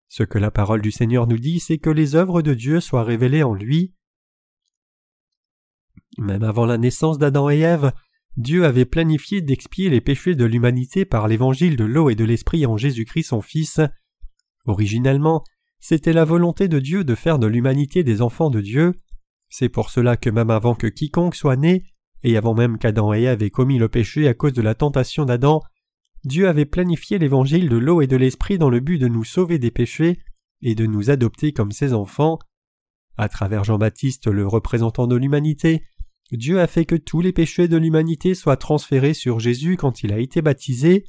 Ce 0.10 0.24
que 0.24 0.38
la 0.38 0.52
parole 0.52 0.82
du 0.82 0.92
Seigneur 0.92 1.28
nous 1.28 1.40
dit, 1.40 1.60
c'est 1.60 1.80
que 1.80 1.90
les 1.90 2.16
œuvres 2.16 2.42
de 2.42 2.54
Dieu 2.54 2.80
soient 2.80 3.04
révélées 3.04 3.44
en 3.44 3.54
lui. 3.54 3.94
Même 6.18 6.44
avant 6.44 6.66
la 6.66 6.78
naissance 6.78 7.18
d'Adam 7.18 7.50
et 7.50 7.60
Ève, 7.60 7.92
Dieu 8.38 8.66
avait 8.66 8.86
planifié 8.86 9.42
d'expier 9.42 9.90
les 9.90 10.00
péchés 10.00 10.36
de 10.36 10.46
l'humanité 10.46 11.06
par 11.06 11.28
l'évangile 11.28 11.76
de 11.76 11.86
l'eau 11.86 12.12
et 12.12 12.16
de 12.16 12.24
l'esprit 12.24 12.68
en 12.68 12.78
Jésus-Christ 12.78 13.24
son 13.24 13.42
Fils. 13.42 13.82
Originellement, 14.66 15.44
c'était 15.80 16.14
la 16.14 16.24
volonté 16.24 16.68
de 16.68 16.78
Dieu 16.78 17.04
de 17.04 17.16
faire 17.16 17.40
de 17.40 17.48
l'humanité 17.48 18.04
des 18.04 18.22
enfants 18.22 18.52
de 18.52 18.62
Dieu. 18.62 18.94
C'est 19.50 19.70
pour 19.70 19.90
cela 19.90 20.18
que 20.18 20.30
même 20.30 20.52
avant 20.52 20.76
que 20.76 20.86
quiconque 20.86 21.36
soit 21.36 21.56
né, 21.56 21.84
et 22.24 22.38
avant 22.38 22.54
même 22.54 22.78
qu'Adam 22.78 23.12
et 23.12 23.24
Ève 23.24 23.42
aient 23.42 23.50
commis 23.50 23.80
le 23.80 23.90
péché 23.90 24.28
à 24.28 24.36
cause 24.36 24.54
de 24.54 24.62
la 24.62 24.76
tentation 24.76 25.26
d'Adam, 25.26 25.62
Dieu 26.24 26.48
avait 26.48 26.66
planifié 26.66 27.18
l'évangile 27.18 27.70
de 27.70 27.78
l'eau 27.78 28.02
et 28.02 28.08
de 28.08 28.18
l'esprit 28.18 28.60
dans 28.60 28.70
le 28.70 28.82
but 28.82 29.00
de 29.00 29.08
nous 29.08 29.24
sauver 29.24 29.58
des 29.58 29.72
péchés 29.72 30.20
et 30.62 30.76
de 30.76 30.86
nous 30.86 31.10
adopter 31.10 31.54
comme 31.54 31.72
ses 31.72 31.94
enfants. 31.94 32.38
À 33.18 33.30
travers 33.30 33.64
Jean-Baptiste, 33.64 34.28
le 34.28 34.46
représentant 34.46 35.08
de 35.08 35.16
l'humanité, 35.16 35.84
Dieu 36.32 36.60
a 36.60 36.68
fait 36.68 36.86
que 36.86 36.96
tous 36.96 37.22
les 37.22 37.32
péchés 37.32 37.68
de 37.68 37.78
l'humanité 37.78 38.36
soient 38.36 38.58
transférés 38.58 39.14
sur 39.14 39.40
Jésus 39.40 39.78
quand 39.78 40.04
il 40.04 40.12
a 40.12 40.20
été 40.20 40.42
baptisé, 40.42 41.06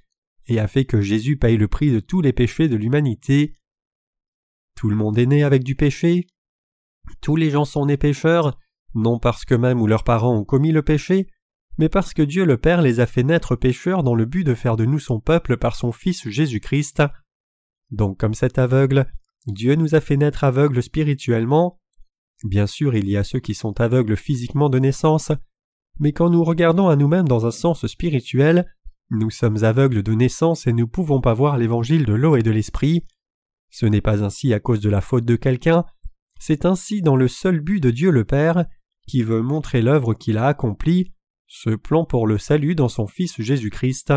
et 0.47 0.61
a 0.61 0.69
fait 0.69 0.85
que 0.85 1.01
Jésus 1.01 1.37
paye 1.37 1.57
le 1.57 1.69
prix 1.69 1.91
de 1.91 2.01
tous 2.01 2.21
les 2.21 2.33
péchés 2.33 2.69
de 2.69 2.77
l'humanité. 2.77 3.55
Tout 4.75 4.89
le 4.89 4.97
monde 4.97 5.19
est 5.19 5.27
né 5.27 5.43
avec 5.43 5.65
du 5.65 5.75
péché. 5.75 6.27
Tous 7.21 7.37
les 7.37 7.51
gens 7.51 7.65
sont 7.65 7.87
nés 7.87 7.97
pécheurs, 7.97 8.57
non 8.95 9.19
parce 9.19 9.45
qu'eux-mêmes 9.45 9.81
ou 9.81 9.87
leurs 9.87 10.05
parents 10.05 10.37
ont 10.37 10.45
commis 10.45 10.73
le 10.73 10.83
péché, 10.83 11.27
mais 11.79 11.89
parce 11.89 12.15
que 12.15 12.23
Dieu 12.23 12.45
le 12.45 12.57
Père 12.57 12.81
les 12.81 13.01
a 13.01 13.07
fait 13.07 13.23
naître 13.23 13.57
pécheurs 13.57 14.03
dans 14.03 14.15
le 14.15 14.25
but 14.25 14.45
de 14.45 14.55
faire 14.55 14.77
de 14.77 14.85
nous 14.85 14.99
son 14.99 15.21
peuple 15.21 15.57
par 15.57 15.77
son 15.77 15.93
Fils 15.93 16.29
Jésus-Christ. 16.29 17.03
Donc 17.91 18.19
comme 18.19 18.35
cet 18.35 18.59
aveugle, 18.59 19.11
Dieu 19.47 19.75
nous 19.75 19.95
a 19.95 20.01
fait 20.01 20.17
naître 20.17 20.45
aveugles 20.45 20.83
spirituellement. 20.83 21.81
Bien 22.45 22.67
sûr, 22.67 22.95
il 22.95 23.09
y 23.09 23.17
a 23.17 23.25
ceux 23.25 23.41
qui 23.41 23.55
sont 23.55 23.81
aveugles 23.81 24.17
physiquement 24.17 24.69
de 24.69 24.79
naissance, 24.79 25.33
mais 25.99 26.13
quand 26.13 26.31
nous 26.31 26.45
regardons 26.45 26.89
à 26.89 26.97
nous-mêmes 26.97 27.29
dans 27.29 27.47
un 27.47 27.51
sens 27.51 27.87
spirituel, 27.87 28.73
nous 29.11 29.31
sommes 29.31 29.65
aveugles 29.65 30.03
de 30.03 30.13
naissance 30.13 30.67
et 30.67 30.73
ne 30.73 30.85
pouvons 30.85 31.21
pas 31.21 31.35
voir 31.35 31.59
l'évangile 31.59 32.05
de 32.05 32.13
l'eau 32.13 32.37
et 32.37 32.43
de 32.43 32.51
l'esprit. 32.51 33.05
Ce 33.71 33.87
n'est 33.87 34.01
pas 34.01 34.23
ainsi 34.23 34.55
à 34.55 34.61
cause 34.61 34.81
de 34.81 34.91
la 34.91 35.01
faute 35.01 35.25
de 35.25 35.37
quelqu'un, 35.37 35.85
c'est 36.39 36.65
ainsi 36.65 37.03
dans 37.03 37.17
le 37.17 37.29
seul 37.29 37.61
but 37.61 37.81
de 37.83 37.91
Dieu 37.91 38.11
le 38.11 38.25
Père, 38.25 38.67
qui 39.07 39.23
veut 39.23 39.43
montrer 39.43 39.83
l'œuvre 39.83 40.15
qu'il 40.15 40.39
a 40.39 40.47
accomplie, 40.47 41.13
ce 41.47 41.71
plan 41.71 42.05
pour 42.05 42.27
le 42.27 42.39
salut 42.39 42.75
dans 42.75 42.89
son 42.89 43.07
Fils 43.07 43.41
Jésus-Christ. 43.41 44.13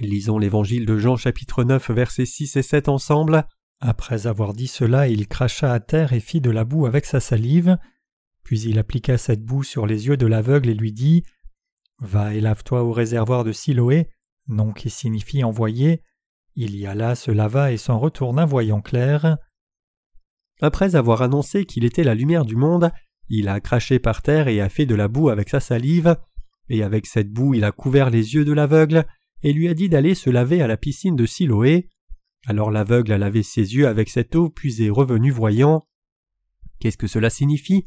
Lisons 0.00 0.38
l'évangile 0.38 0.84
de 0.84 0.98
Jean 0.98 1.16
chapitre 1.16 1.64
9 1.64 1.90
versets 1.92 2.26
6 2.26 2.56
et 2.56 2.62
7 2.62 2.88
ensemble. 2.88 3.46
Après 3.80 4.26
avoir 4.26 4.54
dit 4.54 4.68
cela, 4.68 5.08
il 5.08 5.28
cracha 5.28 5.72
à 5.72 5.80
terre 5.80 6.12
et 6.12 6.20
fit 6.20 6.40
de 6.40 6.50
la 6.50 6.64
boue 6.64 6.86
avec 6.86 7.04
sa 7.04 7.20
salive. 7.20 7.76
Puis 8.42 8.60
il 8.62 8.78
appliqua 8.78 9.18
cette 9.18 9.44
boue 9.44 9.62
sur 9.62 9.86
les 9.86 10.06
yeux 10.06 10.16
de 10.16 10.26
l'aveugle 10.26 10.70
et 10.70 10.74
lui 10.74 10.92
dit 10.92 11.24
Va 11.98 12.34
et 12.34 12.40
lave-toi 12.40 12.82
au 12.82 12.92
réservoir 12.92 13.44
de 13.44 13.52
Siloé, 13.52 14.08
nom 14.48 14.72
qui 14.72 14.90
signifie 14.90 15.44
envoyé. 15.44 16.02
Il 16.54 16.76
y 16.76 16.86
alla, 16.86 17.14
se 17.14 17.30
lava 17.30 17.72
et 17.72 17.76
s'en 17.76 17.98
retourna 17.98 18.46
voyant 18.46 18.80
clair. 18.80 19.36
Après 20.62 20.96
avoir 20.96 21.20
annoncé 21.20 21.66
qu'il 21.66 21.84
était 21.84 22.04
la 22.04 22.14
lumière 22.14 22.46
du 22.46 22.56
monde, 22.56 22.90
il 23.28 23.48
a 23.48 23.60
craché 23.60 23.98
par 23.98 24.22
terre 24.22 24.48
et 24.48 24.60
a 24.60 24.68
fait 24.68 24.86
de 24.86 24.94
la 24.94 25.08
boue 25.08 25.28
avec 25.28 25.50
sa 25.50 25.60
salive, 25.60 26.16
et 26.68 26.82
avec 26.82 27.06
cette 27.06 27.30
boue 27.30 27.54
il 27.54 27.64
a 27.64 27.72
couvert 27.72 28.08
les 28.08 28.34
yeux 28.34 28.44
de 28.44 28.52
l'aveugle, 28.52 29.04
et 29.42 29.52
lui 29.52 29.68
a 29.68 29.74
dit 29.74 29.88
d'aller 29.88 30.14
se 30.14 30.30
laver 30.30 30.62
à 30.62 30.66
la 30.66 30.76
piscine 30.76 31.16
de 31.16 31.26
Siloé. 31.26 31.90
Alors 32.46 32.70
l'aveugle 32.70 33.12
a 33.12 33.18
lavé 33.18 33.42
ses 33.42 33.74
yeux 33.74 33.88
avec 33.88 34.08
cette 34.08 34.36
eau, 34.36 34.48
puis 34.48 34.82
est 34.82 34.90
revenu 34.90 35.32
voyant. 35.32 35.86
Qu'est-ce 36.78 36.96
que 36.96 37.08
cela 37.08 37.28
signifie? 37.28 37.84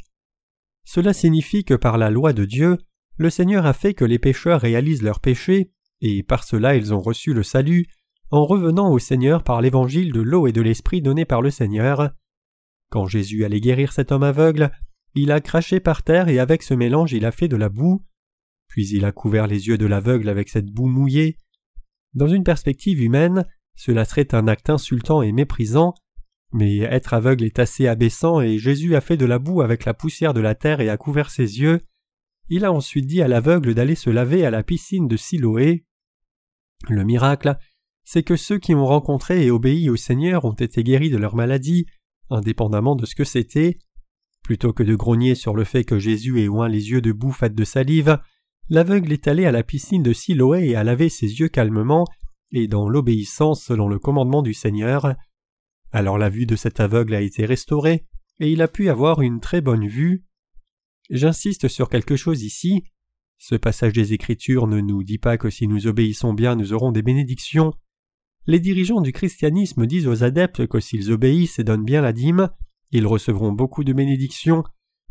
Cela 0.83 1.13
signifie 1.13 1.63
que 1.63 1.75
par 1.75 1.97
la 1.97 2.09
loi 2.09 2.33
de 2.33 2.43
Dieu, 2.43 2.77
le 3.15 3.29
Seigneur 3.29 3.65
a 3.65 3.73
fait 3.73 3.93
que 3.93 4.03
les 4.03 4.19
pécheurs 4.19 4.59
réalisent 4.59 5.01
leurs 5.01 5.21
péchés, 5.21 5.71
et 6.01 6.23
par 6.23 6.43
cela 6.43 6.75
ils 6.75 6.93
ont 6.93 6.99
reçu 6.99 7.33
le 7.33 7.43
salut, 7.43 7.87
en 8.31 8.45
revenant 8.45 8.91
au 8.91 8.99
Seigneur 8.99 9.43
par 9.43 9.61
l'évangile 9.61 10.11
de 10.11 10.21
l'eau 10.21 10.45
et 10.45 10.51
de 10.51 10.61
l'esprit 10.61 11.01
donné 11.01 11.23
par 11.23 11.41
le 11.41 11.51
Seigneur. 11.51 12.11
Quand 12.89 13.05
Jésus 13.05 13.45
allait 13.45 13.61
guérir 13.61 13.93
cet 13.93 14.11
homme 14.11 14.23
aveugle, 14.23 14.71
il 15.15 15.31
a 15.31 15.39
craché 15.39 15.79
par 15.79 16.03
terre 16.03 16.27
et 16.27 16.39
avec 16.39 16.63
ce 16.63 16.73
mélange 16.73 17.13
il 17.13 17.25
a 17.25 17.31
fait 17.31 17.47
de 17.47 17.55
la 17.55 17.69
boue. 17.69 18.05
Puis 18.67 18.87
il 18.89 19.05
a 19.05 19.11
couvert 19.11 19.47
les 19.47 19.67
yeux 19.67 19.77
de 19.77 19.85
l'aveugle 19.85 20.29
avec 20.29 20.49
cette 20.49 20.69
boue 20.69 20.87
mouillée. 20.87 21.37
Dans 22.13 22.27
une 22.27 22.43
perspective 22.43 23.01
humaine, 23.01 23.45
cela 23.79 24.03
serait 24.03 24.35
un 24.35 24.49
acte 24.49 24.69
insultant 24.69 25.21
et 25.21 25.31
méprisant, 25.31 25.93
mais 26.51 26.79
être 26.79 27.13
aveugle 27.13 27.45
est 27.45 27.59
assez 27.59 27.87
abaissant 27.87 28.41
et 28.41 28.57
Jésus 28.57 28.93
a 28.93 28.99
fait 28.99 29.15
de 29.15 29.25
la 29.25 29.39
boue 29.39 29.61
avec 29.61 29.85
la 29.85 29.93
poussière 29.93 30.33
de 30.33 30.41
la 30.41 30.53
terre 30.53 30.81
et 30.81 30.89
a 30.89 30.97
couvert 30.97 31.29
ses 31.29 31.61
yeux. 31.61 31.79
Il 32.49 32.65
a 32.65 32.73
ensuite 32.73 33.07
dit 33.07 33.21
à 33.21 33.29
l'aveugle 33.29 33.73
d'aller 33.73 33.95
se 33.95 34.09
laver 34.09 34.45
à 34.45 34.51
la 34.51 34.63
piscine 34.63 35.07
de 35.07 35.15
Siloé. 35.15 35.85
Le 36.89 37.05
miracle, 37.05 37.55
c'est 38.03 38.21
que 38.21 38.35
ceux 38.35 38.59
qui 38.59 38.75
ont 38.75 38.85
rencontré 38.85 39.45
et 39.45 39.51
obéi 39.51 39.89
au 39.89 39.95
Seigneur 39.95 40.43
ont 40.43 40.51
été 40.51 40.83
guéris 40.83 41.09
de 41.09 41.17
leur 41.17 41.37
maladie, 41.37 41.85
indépendamment 42.29 42.97
de 42.97 43.05
ce 43.05 43.15
que 43.15 43.23
c'était. 43.23 43.79
Plutôt 44.43 44.73
que 44.73 44.83
de 44.83 44.95
grogner 44.95 45.35
sur 45.35 45.55
le 45.55 45.63
fait 45.63 45.85
que 45.85 45.99
Jésus 45.99 46.41
ait 46.41 46.49
oint 46.49 46.67
les 46.67 46.89
yeux 46.89 47.01
de 47.01 47.13
boue 47.13 47.31
faite 47.31 47.55
de 47.55 47.63
salive, 47.63 48.19
l'aveugle 48.67 49.13
est 49.13 49.29
allé 49.29 49.45
à 49.45 49.53
la 49.53 49.63
piscine 49.63 50.03
de 50.03 50.11
Siloé 50.11 50.67
et 50.67 50.75
a 50.75 50.83
lavé 50.83 51.07
ses 51.07 51.39
yeux 51.39 51.47
calmement 51.47 52.05
et 52.51 52.67
dans 52.67 52.89
l'obéissance 52.89 53.63
selon 53.63 53.87
le 53.87 53.99
commandement 53.99 54.41
du 54.41 54.53
Seigneur. 54.53 55.15
Alors 55.91 56.17
la 56.17 56.29
vue 56.29 56.45
de 56.45 56.55
cet 56.55 56.79
aveugle 56.79 57.15
a 57.15 57.21
été 57.21 57.45
restaurée 57.45 58.05
et 58.39 58.51
il 58.51 58.61
a 58.61 58.67
pu 58.67 58.89
avoir 58.89 59.21
une 59.21 59.39
très 59.39 59.61
bonne 59.61 59.87
vue. 59.87 60.23
J'insiste 61.09 61.67
sur 61.67 61.89
quelque 61.89 62.15
chose 62.15 62.43
ici. 62.43 62.83
Ce 63.37 63.55
passage 63.55 63.93
des 63.93 64.13
Écritures 64.13 64.67
ne 64.67 64.81
nous 64.81 65.03
dit 65.03 65.17
pas 65.17 65.37
que 65.37 65.49
si 65.49 65.67
nous 65.67 65.87
obéissons 65.87 66.33
bien 66.33 66.55
nous 66.55 66.73
aurons 66.73 66.91
des 66.91 67.01
bénédictions. 67.01 67.73
Les 68.45 68.59
dirigeants 68.59 69.01
du 69.01 69.11
christianisme 69.11 69.85
disent 69.85 70.07
aux 70.07 70.23
adeptes 70.23 70.67
que 70.67 70.79
s'ils 70.79 71.11
obéissent 71.11 71.59
et 71.59 71.63
donnent 71.63 71.85
bien 71.85 72.01
la 72.01 72.13
dîme, 72.13 72.49
ils 72.91 73.05
recevront 73.05 73.51
beaucoup 73.51 73.83
de 73.83 73.93
bénédictions, 73.93 74.63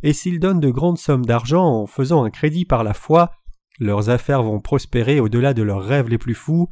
et 0.03 0.13
s'ils 0.13 0.41
donnent 0.41 0.61
de 0.61 0.71
grandes 0.71 0.99
sommes 0.99 1.25
d'argent 1.25 1.65
en 1.65 1.87
faisant 1.87 2.25
un 2.25 2.31
crédit 2.31 2.65
par 2.65 2.85
la 2.85 2.95
foi, 2.95 3.31
leurs 3.79 4.11
affaires 4.11 4.43
vont 4.43 4.61
prospérer 4.61 5.21
au-delà 5.21 5.55
de 5.55 5.63
leurs 5.63 5.85
rêves 5.85 6.09
les 6.09 6.19
plus 6.19 6.35
fous. 6.35 6.69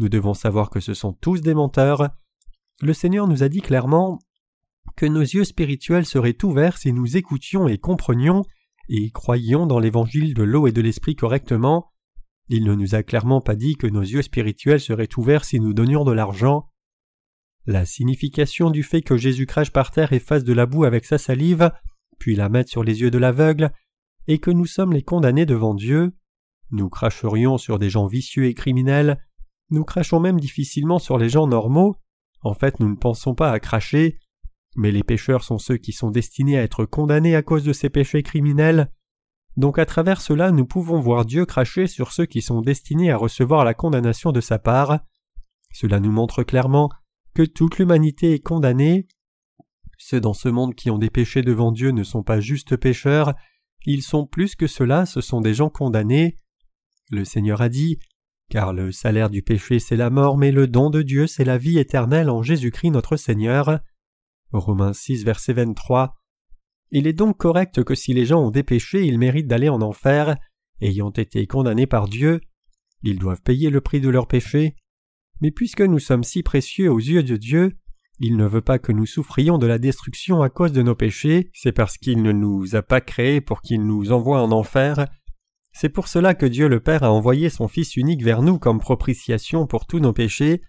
Nous 0.00 0.08
devons 0.08 0.32
savoir 0.32 0.70
que 0.70 0.80
ce 0.80 0.94
sont 0.94 1.12
tous 1.12 1.42
des 1.42 1.52
menteurs. 1.52 2.08
Le 2.80 2.94
Seigneur 2.94 3.28
nous 3.28 3.42
a 3.42 3.50
dit 3.50 3.60
clairement 3.60 4.18
que 4.96 5.04
nos 5.04 5.20
yeux 5.20 5.44
spirituels 5.44 6.06
seraient 6.06 6.42
ouverts 6.42 6.78
si 6.78 6.94
nous 6.94 7.18
écoutions 7.18 7.68
et 7.68 7.76
comprenions 7.76 8.42
et 8.88 9.10
croyions 9.10 9.66
dans 9.66 9.78
l'évangile 9.78 10.32
de 10.32 10.42
l'eau 10.42 10.66
et 10.66 10.72
de 10.72 10.80
l'esprit 10.80 11.16
correctement. 11.16 11.92
Il 12.48 12.64
ne 12.64 12.74
nous 12.74 12.94
a 12.94 13.02
clairement 13.02 13.42
pas 13.42 13.54
dit 13.54 13.76
que 13.76 13.86
nos 13.86 14.00
yeux 14.00 14.22
spirituels 14.22 14.80
seraient 14.80 15.18
ouverts 15.18 15.44
si 15.44 15.60
nous 15.60 15.74
donnions 15.74 16.06
de 16.06 16.12
l'argent. 16.12 16.70
La 17.66 17.84
signification 17.84 18.70
du 18.70 18.82
fait 18.82 19.02
que 19.02 19.18
Jésus 19.18 19.44
crache 19.44 19.70
par 19.70 19.90
terre 19.90 20.14
et 20.14 20.18
fasse 20.18 20.44
de 20.44 20.54
la 20.54 20.64
boue 20.64 20.84
avec 20.84 21.04
sa 21.04 21.18
salive, 21.18 21.70
puis 22.18 22.36
la 22.36 22.48
mette 22.48 22.68
sur 22.68 22.84
les 22.84 23.02
yeux 23.02 23.10
de 23.10 23.18
l'aveugle, 23.18 23.70
est 24.28 24.38
que 24.38 24.50
nous 24.50 24.64
sommes 24.64 24.94
les 24.94 25.02
condamnés 25.02 25.44
devant 25.44 25.74
Dieu. 25.74 26.16
Nous 26.70 26.88
cracherions 26.88 27.58
sur 27.58 27.78
des 27.78 27.90
gens 27.90 28.06
vicieux 28.06 28.46
et 28.46 28.54
criminels, 28.54 29.18
nous 29.70 29.84
crachons 29.84 30.20
même 30.20 30.40
difficilement 30.40 30.98
sur 30.98 31.18
les 31.18 31.28
gens 31.28 31.46
normaux. 31.46 31.96
En 32.42 32.54
fait, 32.54 32.80
nous 32.80 32.88
ne 32.88 32.96
pensons 32.96 33.34
pas 33.34 33.50
à 33.50 33.60
cracher. 33.60 34.18
mais 34.76 34.92
les 34.92 35.02
pécheurs 35.02 35.42
sont 35.42 35.58
ceux 35.58 35.78
qui 35.78 35.92
sont 35.92 36.12
destinés 36.12 36.56
à 36.56 36.62
être 36.62 36.84
condamnés 36.84 37.34
à 37.34 37.42
cause 37.42 37.64
de 37.64 37.72
ces 37.72 37.90
péchés 37.90 38.22
criminels. 38.22 38.92
Donc 39.56 39.80
à 39.80 39.84
travers 39.84 40.20
cela 40.20 40.52
nous 40.52 40.64
pouvons 40.64 41.00
voir 41.00 41.24
Dieu 41.24 41.44
cracher 41.44 41.88
sur 41.88 42.12
ceux 42.12 42.26
qui 42.26 42.40
sont 42.40 42.62
destinés 42.62 43.10
à 43.10 43.16
recevoir 43.16 43.64
la 43.64 43.74
condamnation 43.74 44.30
de 44.30 44.40
sa 44.40 44.60
part. 44.60 45.00
Cela 45.72 45.98
nous 45.98 46.12
montre 46.12 46.44
clairement 46.44 46.88
que 47.34 47.42
toute 47.42 47.78
l'humanité 47.78 48.32
est 48.32 48.40
condamnée. 48.40 49.08
Ceux 49.98 50.20
dans 50.20 50.34
ce 50.34 50.48
monde 50.48 50.74
qui 50.74 50.88
ont 50.88 50.98
des 50.98 51.10
péchés 51.10 51.42
devant 51.42 51.72
Dieu 51.72 51.90
ne 51.90 52.04
sont 52.04 52.22
pas 52.22 52.40
juste 52.40 52.76
pécheurs, 52.76 53.34
ils 53.84 54.02
sont 54.02 54.26
plus 54.26 54.54
que 54.54 54.66
cela, 54.66 55.04
ce 55.04 55.20
sont 55.20 55.40
des 55.40 55.54
gens 55.54 55.68
condamnés. 55.68 56.38
Le 57.10 57.24
Seigneur 57.24 57.60
a 57.60 57.68
dit 57.68 57.98
Car 58.50 58.72
le 58.72 58.90
salaire 58.90 59.30
du 59.30 59.42
péché 59.42 59.78
c'est 59.78 59.96
la 59.96 60.10
mort, 60.10 60.36
mais 60.36 60.50
le 60.50 60.66
don 60.66 60.90
de 60.90 61.02
Dieu 61.02 61.28
c'est 61.28 61.44
la 61.44 61.56
vie 61.56 61.78
éternelle 61.78 62.28
en 62.28 62.42
Jésus-Christ 62.42 62.90
notre 62.90 63.16
Seigneur. 63.16 63.78
Romains 64.52 64.92
6, 64.92 65.24
verset 65.24 65.52
23. 65.52 66.16
Il 66.90 67.06
est 67.06 67.12
donc 67.12 67.36
correct 67.36 67.84
que 67.84 67.94
si 67.94 68.12
les 68.12 68.26
gens 68.26 68.42
ont 68.42 68.50
des 68.50 68.64
péchés, 68.64 69.06
ils 69.06 69.20
méritent 69.20 69.46
d'aller 69.46 69.68
en 69.68 69.80
enfer, 69.80 70.36
ayant 70.80 71.12
été 71.12 71.46
condamnés 71.46 71.86
par 71.86 72.08
Dieu. 72.08 72.40
Ils 73.04 73.20
doivent 73.20 73.40
payer 73.40 73.70
le 73.70 73.80
prix 73.80 74.00
de 74.00 74.08
leurs 74.08 74.26
péchés. 74.26 74.74
Mais 75.40 75.52
puisque 75.52 75.82
nous 75.82 76.00
sommes 76.00 76.24
si 76.24 76.42
précieux 76.42 76.90
aux 76.90 76.98
yeux 76.98 77.22
de 77.22 77.36
Dieu, 77.36 77.78
il 78.18 78.36
ne 78.36 78.46
veut 78.46 78.62
pas 78.62 78.80
que 78.80 78.90
nous 78.90 79.06
souffrions 79.06 79.58
de 79.58 79.68
la 79.68 79.78
destruction 79.78 80.42
à 80.42 80.50
cause 80.50 80.72
de 80.72 80.82
nos 80.82 80.96
péchés, 80.96 81.50
c'est 81.54 81.72
parce 81.72 81.96
qu'il 81.96 82.20
ne 82.20 82.32
nous 82.32 82.74
a 82.74 82.82
pas 82.82 83.00
créés 83.00 83.40
pour 83.40 83.62
qu'il 83.62 83.86
nous 83.86 84.10
envoie 84.10 84.42
en 84.42 84.50
enfer. 84.50 85.06
C'est 85.72 85.88
pour 85.88 86.08
cela 86.08 86.34
que 86.34 86.46
Dieu 86.46 86.68
le 86.68 86.80
Père 86.80 87.04
a 87.04 87.12
envoyé 87.12 87.48
son 87.48 87.68
Fils 87.68 87.96
unique 87.96 88.22
vers 88.22 88.42
nous 88.42 88.58
comme 88.58 88.80
propitiation 88.80 89.66
pour 89.66 89.86
tous 89.86 90.00
nos 90.00 90.12
péchés, 90.12 90.62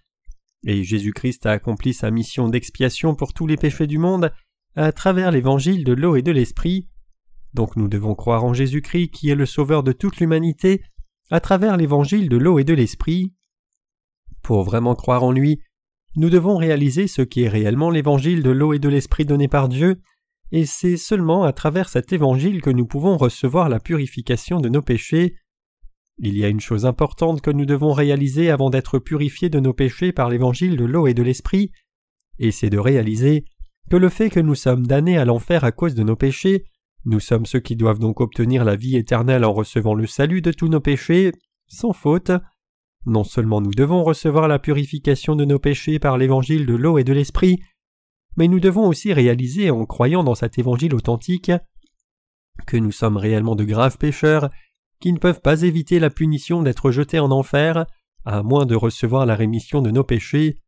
et 0.64 0.84
Jésus-Christ 0.84 1.46
a 1.46 1.52
accompli 1.52 1.92
sa 1.92 2.10
mission 2.10 2.48
d'expiation 2.48 3.14
pour 3.14 3.32
tous 3.32 3.46
les 3.46 3.56
péchés 3.56 3.86
du 3.86 3.98
monde 3.98 4.32
à 4.76 4.92
travers 4.92 5.30
l'évangile 5.30 5.84
de 5.84 5.92
l'eau 5.92 6.16
et 6.16 6.22
de 6.22 6.32
l'esprit. 6.32 6.88
Donc 7.52 7.76
nous 7.76 7.88
devons 7.88 8.14
croire 8.14 8.44
en 8.44 8.54
Jésus-Christ 8.54 9.10
qui 9.10 9.28
est 9.28 9.34
le 9.34 9.46
Sauveur 9.46 9.82
de 9.82 9.92
toute 9.92 10.18
l'humanité 10.18 10.82
à 11.30 11.40
travers 11.40 11.76
l'évangile 11.76 12.28
de 12.28 12.36
l'eau 12.36 12.58
et 12.58 12.64
de 12.64 12.74
l'esprit. 12.74 13.34
Pour 14.42 14.62
vraiment 14.62 14.94
croire 14.94 15.24
en 15.24 15.32
lui, 15.32 15.60
nous 16.16 16.30
devons 16.30 16.56
réaliser 16.56 17.08
ce 17.08 17.22
qui 17.22 17.42
est 17.42 17.48
réellement 17.48 17.90
l'évangile 17.90 18.42
de 18.42 18.50
l'eau 18.50 18.72
et 18.72 18.78
de 18.78 18.88
l'esprit 18.88 19.24
donné 19.24 19.48
par 19.48 19.68
Dieu, 19.68 20.00
et 20.52 20.66
c'est 20.66 20.98
seulement 20.98 21.44
à 21.44 21.52
travers 21.52 21.88
cet 21.88 22.12
évangile 22.12 22.60
que 22.60 22.70
nous 22.70 22.86
pouvons 22.86 23.16
recevoir 23.16 23.70
la 23.70 23.80
purification 23.80 24.60
de 24.60 24.68
nos 24.68 24.82
péchés. 24.82 25.36
Il 26.18 26.36
y 26.36 26.44
a 26.44 26.48
une 26.48 26.60
chose 26.60 26.84
importante 26.84 27.40
que 27.40 27.50
nous 27.50 27.64
devons 27.64 27.92
réaliser 27.92 28.50
avant 28.50 28.68
d'être 28.68 28.98
purifiés 28.98 29.48
de 29.48 29.60
nos 29.60 29.72
péchés 29.72 30.12
par 30.12 30.28
l'évangile 30.28 30.76
de 30.76 30.84
l'eau 30.84 31.06
et 31.06 31.14
de 31.14 31.22
l'esprit, 31.22 31.72
et 32.38 32.50
c'est 32.50 32.70
de 32.70 32.78
réaliser 32.78 33.46
que 33.90 33.96
le 33.96 34.10
fait 34.10 34.28
que 34.28 34.40
nous 34.40 34.54
sommes 34.54 34.86
damnés 34.86 35.16
à 35.16 35.24
l'enfer 35.24 35.64
à 35.64 35.72
cause 35.72 35.94
de 35.94 36.02
nos 36.02 36.16
péchés, 36.16 36.64
nous 37.04 37.18
sommes 37.18 37.46
ceux 37.46 37.60
qui 37.60 37.74
doivent 37.74 37.98
donc 37.98 38.20
obtenir 38.20 38.64
la 38.64 38.76
vie 38.76 38.96
éternelle 38.96 39.44
en 39.44 39.52
recevant 39.52 39.94
le 39.94 40.06
salut 40.06 40.42
de 40.42 40.52
tous 40.52 40.68
nos 40.68 40.80
péchés, 40.80 41.32
sans 41.66 41.92
faute. 41.92 42.30
Non 43.06 43.24
seulement 43.24 43.60
nous 43.60 43.72
devons 43.72 44.04
recevoir 44.04 44.46
la 44.46 44.60
purification 44.60 45.34
de 45.34 45.44
nos 45.44 45.58
péchés 45.58 45.98
par 45.98 46.16
l'évangile 46.16 46.66
de 46.66 46.74
l'eau 46.74 46.98
et 46.98 47.04
de 47.04 47.12
l'esprit, 47.12 47.58
mais 48.36 48.48
nous 48.48 48.60
devons 48.60 48.86
aussi 48.86 49.12
réaliser 49.12 49.70
en 49.70 49.84
croyant 49.84 50.24
dans 50.24 50.34
cet 50.34 50.58
évangile 50.58 50.94
authentique 50.94 51.52
que 52.66 52.76
nous 52.76 52.92
sommes 52.92 53.16
réellement 53.16 53.54
de 53.54 53.64
graves 53.64 53.98
pécheurs 53.98 54.50
qui 55.00 55.12
ne 55.12 55.18
peuvent 55.18 55.40
pas 55.40 55.62
éviter 55.62 55.98
la 55.98 56.10
punition 56.10 56.62
d'être 56.62 56.90
jetés 56.92 57.18
en 57.18 57.30
enfer, 57.32 57.86
à 58.24 58.42
moins 58.42 58.66
de 58.66 58.76
recevoir 58.76 59.26
la 59.26 59.34
rémission 59.34 59.82
de 59.82 59.90
nos 59.90 60.04
péchés. 60.04 60.58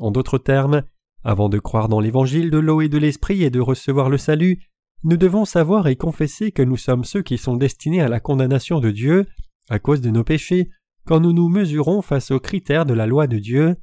En 0.00 0.10
d'autres 0.10 0.38
termes, 0.38 0.82
avant 1.22 1.48
de 1.48 1.58
croire 1.58 1.88
dans 1.88 2.00
l'évangile 2.00 2.50
de 2.50 2.58
l'eau 2.58 2.80
et 2.80 2.88
de 2.88 2.98
l'esprit 2.98 3.44
et 3.44 3.50
de 3.50 3.60
recevoir 3.60 4.08
le 4.08 4.18
salut, 4.18 4.58
nous 5.04 5.16
devons 5.16 5.44
savoir 5.44 5.86
et 5.86 5.94
confesser 5.94 6.50
que 6.50 6.62
nous 6.62 6.76
sommes 6.76 7.04
ceux 7.04 7.22
qui 7.22 7.38
sont 7.38 7.56
destinés 7.56 8.00
à 8.00 8.08
la 8.08 8.18
condamnation 8.18 8.80
de 8.80 8.90
Dieu, 8.90 9.26
à 9.70 9.78
cause 9.78 10.00
de 10.00 10.10
nos 10.10 10.24
péchés, 10.24 10.70
quand 11.06 11.20
nous 11.20 11.32
nous 11.32 11.48
mesurons 11.48 12.02
face 12.02 12.32
aux 12.32 12.40
critères 12.40 12.84
de 12.84 12.94
la 12.94 13.06
loi 13.06 13.28
de 13.28 13.38
Dieu. 13.38 13.76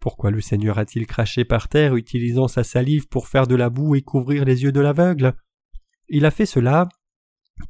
Pourquoi 0.00 0.30
le 0.30 0.40
Seigneur 0.40 0.78
a-t-il 0.78 1.06
craché 1.06 1.44
par 1.44 1.68
terre 1.68 1.94
utilisant 1.94 2.48
sa 2.48 2.64
salive 2.64 3.06
pour 3.08 3.28
faire 3.28 3.46
de 3.46 3.54
la 3.54 3.68
boue 3.68 3.94
et 3.94 4.02
couvrir 4.02 4.46
les 4.46 4.62
yeux 4.62 4.72
de 4.72 4.80
l'aveugle? 4.80 5.34
Il 6.08 6.24
a 6.24 6.30
fait 6.30 6.46
cela 6.46 6.88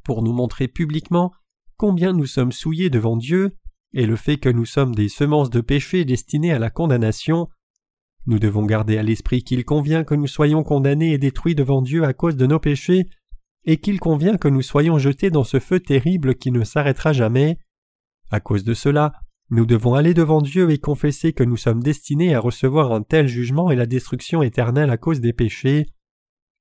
pour 0.03 0.23
nous 0.23 0.31
montrer 0.31 0.69
publiquement 0.69 1.33
combien 1.75 2.13
nous 2.13 2.25
sommes 2.25 2.53
souillés 2.53 2.89
devant 2.89 3.17
Dieu 3.17 3.57
et 3.93 4.05
le 4.05 4.15
fait 4.15 4.37
que 4.37 4.49
nous 4.49 4.65
sommes 4.65 4.95
des 4.95 5.09
semences 5.09 5.49
de 5.49 5.61
péché 5.61 6.05
destinées 6.05 6.53
à 6.53 6.59
la 6.59 6.69
condamnation. 6.69 7.49
Nous 8.25 8.39
devons 8.39 8.65
garder 8.65 8.97
à 8.97 9.03
l'esprit 9.03 9.43
qu'il 9.43 9.65
convient 9.65 10.03
que 10.03 10.15
nous 10.15 10.27
soyons 10.27 10.63
condamnés 10.63 11.11
et 11.11 11.17
détruits 11.17 11.55
devant 11.55 11.81
Dieu 11.81 12.05
à 12.05 12.13
cause 12.13 12.37
de 12.37 12.45
nos 12.45 12.59
péchés, 12.59 13.09
et 13.65 13.77
qu'il 13.77 13.99
convient 13.99 14.37
que 14.37 14.47
nous 14.47 14.61
soyons 14.61 14.97
jetés 14.97 15.29
dans 15.29 15.43
ce 15.43 15.59
feu 15.59 15.79
terrible 15.79 16.35
qui 16.35 16.51
ne 16.51 16.63
s'arrêtera 16.63 17.13
jamais. 17.13 17.59
À 18.29 18.39
cause 18.39 18.63
de 18.63 18.73
cela, 18.73 19.13
nous 19.51 19.65
devons 19.65 19.95
aller 19.95 20.13
devant 20.13 20.41
Dieu 20.41 20.71
et 20.71 20.77
confesser 20.77 21.33
que 21.33 21.43
nous 21.43 21.57
sommes 21.57 21.83
destinés 21.83 22.33
à 22.33 22.39
recevoir 22.39 22.93
un 22.93 23.03
tel 23.03 23.27
jugement 23.27 23.69
et 23.69 23.75
la 23.75 23.85
destruction 23.85 24.41
éternelle 24.41 24.89
à 24.89 24.97
cause 24.97 25.19
des 25.19 25.33
péchés. 25.33 25.87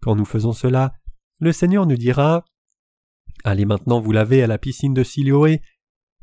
Quand 0.02 0.16
nous 0.16 0.24
faisons 0.24 0.52
cela, 0.52 0.92
le 1.38 1.52
Seigneur 1.52 1.86
nous 1.86 1.96
dira 1.96 2.44
Allez 3.44 3.64
maintenant 3.64 4.00
vous 4.00 4.10
laver 4.10 4.42
à 4.42 4.48
la 4.48 4.58
piscine 4.58 4.92
de 4.92 5.04
Siloé, 5.04 5.62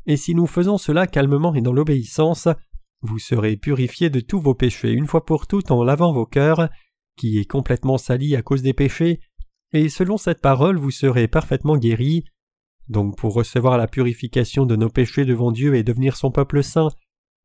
et 0.04 0.18
si 0.18 0.34
nous 0.34 0.46
faisons 0.46 0.76
cela 0.76 1.06
calmement 1.06 1.54
et 1.54 1.62
dans 1.62 1.72
l'obéissance, 1.72 2.48
vous 3.00 3.18
serez 3.18 3.56
purifiés 3.56 4.10
de 4.10 4.20
tous 4.20 4.40
vos 4.40 4.54
péchés 4.54 4.92
une 4.92 5.06
fois 5.06 5.24
pour 5.24 5.46
toutes 5.46 5.70
en 5.70 5.82
lavant 5.82 6.12
vos 6.12 6.26
cœurs, 6.26 6.68
qui 7.16 7.38
est 7.38 7.46
complètement 7.50 7.96
sali 7.96 8.36
à 8.36 8.42
cause 8.42 8.60
des 8.60 8.74
péchés, 8.74 9.20
et 9.72 9.88
selon 9.88 10.18
cette 10.18 10.42
parole 10.42 10.76
vous 10.76 10.90
serez 10.90 11.28
parfaitement 11.28 11.78
guéris. 11.78 12.24
Donc 12.88 13.16
pour 13.16 13.34
recevoir 13.34 13.76
la 13.76 13.86
purification 13.86 14.64
de 14.64 14.76
nos 14.76 14.88
péchés 14.88 15.24
devant 15.24 15.52
Dieu 15.52 15.74
et 15.74 15.82
devenir 15.82 16.16
son 16.16 16.30
peuple 16.30 16.62
saint, 16.62 16.88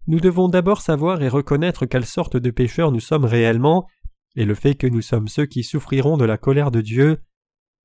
nous 0.07 0.19
devons 0.19 0.49
d'abord 0.49 0.81
savoir 0.81 1.21
et 1.21 1.29
reconnaître 1.29 1.85
quelle 1.85 2.05
sorte 2.05 2.37
de 2.37 2.51
pécheurs 2.51 2.91
nous 2.91 2.99
sommes 2.99 3.25
réellement, 3.25 3.87
et 4.35 4.45
le 4.45 4.55
fait 4.55 4.75
que 4.75 4.87
nous 4.87 5.01
sommes 5.01 5.27
ceux 5.27 5.45
qui 5.45 5.63
souffriront 5.63 6.17
de 6.17 6.25
la 6.25 6.37
colère 6.37 6.71
de 6.71 6.81
Dieu. 6.81 7.19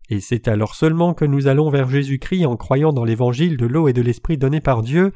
Et 0.09 0.21
c'est 0.21 0.49
alors 0.49 0.75
seulement 0.75 1.15
que 1.15 1.25
nous 1.25 1.47
allons 1.47 1.71
vers 1.71 1.89
Jésus-Christ 1.89 2.47
en 2.47 2.57
croyant 2.57 2.93
dans 2.93 3.05
l'évangile 3.05 3.57
de 3.57 3.67
l'eau 3.67 3.89
et 3.89 3.93
de 3.93 4.03
l'esprit 4.03 4.39
donné 4.39 4.61
par 4.61 4.83
Dieu, 4.83 5.13